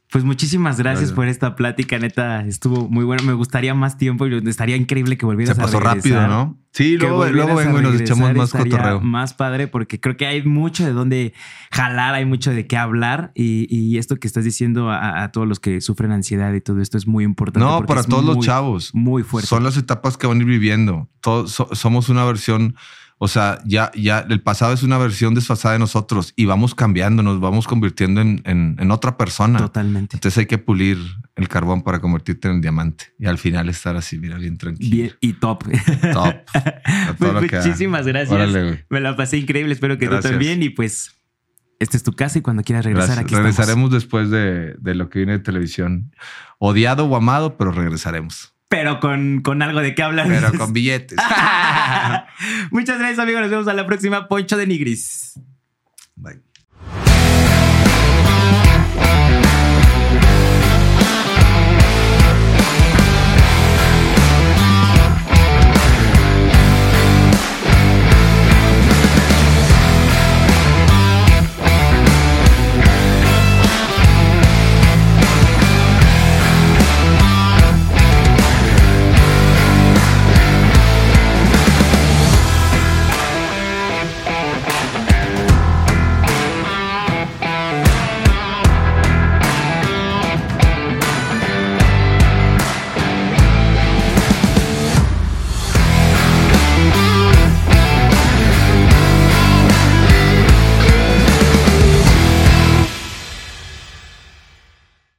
Pues 0.09 0.23
muchísimas 0.23 0.77
gracias, 0.77 1.11
por 1.11 1.27
esta 1.27 1.57
plática, 1.57 1.99
neta, 1.99 2.45
estuvo 2.45 2.87
muy 2.87 3.03
bueno. 3.03 3.23
Me 3.23 3.33
gustaría 3.33 3.73
más 3.73 3.97
tiempo 3.97 4.25
y 4.25 4.41
estaría 4.47 4.77
increíble 4.77 5.17
que 5.17 5.25
volvieras 5.25 5.59
a 5.59 5.61
Se 5.61 5.65
pasó 5.65 5.81
rápido, 5.81 6.25
¿no? 6.27 6.57
Sí, 6.71 6.95
luego, 6.97 7.19
vengo 7.55 7.79
y 7.79 7.83
nos 7.83 7.99
echamos 7.99 8.33
más 8.33 8.51
cotorreo. 8.51 9.01
Más 9.01 9.33
padre 9.33 9.67
porque 9.67 9.99
creo 9.99 10.15
que 10.15 10.25
hay 10.25 10.43
mucho 10.43 10.85
de 10.85 10.93
dónde 10.93 11.33
jalar, 11.71 12.13
hay 12.13 12.23
mucho 12.23 12.51
de 12.51 12.67
qué 12.67 12.77
hablar 12.77 13.31
y, 13.35 13.97
esto 13.97 14.15
que 14.17 14.27
estás 14.27 14.45
diciendo 14.45 14.91
a, 14.91 15.29
todos 15.33 15.47
los 15.47 15.59
que 15.59 15.81
sufren 15.81 16.11
ansiedad 16.11 16.53
y 16.53 16.61
todo 16.61 16.79
esto 16.81 16.97
es 16.97 17.05
muy 17.05 17.25
importante. 17.25 17.67
No, 17.67 17.85
para 17.85 18.03
todos 18.03 18.23
los 18.23 18.39
chavos. 18.39 18.91
Muy 18.93 19.23
fuerte. 19.23 19.47
Son 19.47 19.63
las 19.63 19.75
etapas 19.75 20.15
que 20.15 20.27
van 20.27 20.37
a 20.37 20.41
ir 20.41 20.47
viviendo. 20.47 21.09
Todos 21.19 21.51
somos 21.73 22.07
una 22.07 22.23
versión 22.23 22.75
o 23.19 23.27
sea, 23.27 23.59
ya, 23.65 23.91
ya 23.95 24.19
el 24.29 24.41
pasado 24.41 24.73
es 24.73 24.83
una 24.83 24.99
versión 24.99 25.33
desfasada 25.33 25.73
de 25.73 25.79
nosotros 25.79 26.33
y 26.35 26.45
vamos 26.45 26.75
cambiando, 26.75 27.23
nos 27.23 27.39
vamos 27.39 27.67
convirtiendo 27.67 28.21
en, 28.21 28.43
en, 28.45 28.91
otra 28.91 29.17
persona. 29.17 29.57
Totalmente. 29.57 30.17
Entonces 30.17 30.37
hay 30.37 30.45
que 30.45 30.59
pulir 30.59 30.99
el 31.35 31.47
carbón 31.49 31.81
para 31.81 31.99
convertirte 31.99 32.47
en 32.47 32.61
diamante 32.61 33.13
y 33.17 33.25
al 33.25 33.39
final 33.39 33.69
estar 33.69 33.95
así, 33.95 34.19
mira, 34.19 34.37
bien 34.37 34.57
tranquilo. 34.57 34.95
Bien 34.95 35.13
y 35.19 35.33
top. 35.33 35.63
Top. 36.13 36.35
Pues 37.17 37.33
muchísimas 37.33 38.05
gracias. 38.05 38.83
Me 38.89 38.99
la 38.99 39.15
pasé 39.15 39.37
increíble. 39.37 39.73
Espero 39.73 39.97
que 39.97 40.07
tú 40.07 40.19
también. 40.19 40.61
Y 40.61 40.69
pues, 40.69 41.15
esta 41.79 41.97
es 41.97 42.03
tu 42.03 42.13
casa 42.13 42.39
y 42.39 42.41
cuando 42.41 42.63
quieras 42.63 42.85
regresar 42.85 43.19
aquí 43.19 43.35
Regresaremos 43.35 43.91
después 43.91 44.29
de, 44.29 44.75
de 44.79 44.95
lo 44.95 45.09
que 45.09 45.19
viene 45.19 45.33
de 45.33 45.39
televisión. 45.39 46.13
Odiado 46.59 47.05
o 47.05 47.15
amado, 47.15 47.57
pero 47.57 47.71
regresaremos 47.71 48.56
pero 48.67 48.99
con, 48.99 49.41
con, 49.41 49.61
algo 49.61 49.79
de 49.81 49.95
qué 49.95 50.03
hablar. 50.03 50.27
Pero 50.27 50.51
con 50.57 50.73
billetes. 50.73 51.17
Muchas 52.71 52.99
gracias, 52.99 53.19
amigos. 53.19 53.41
Nos 53.41 53.51
vemos 53.51 53.67
a 53.67 53.73
la 53.73 53.85
próxima. 53.85 54.27
Poncho 54.27 54.57
de 54.57 54.67
Nigris. 54.67 55.39
Bye. 56.15 56.46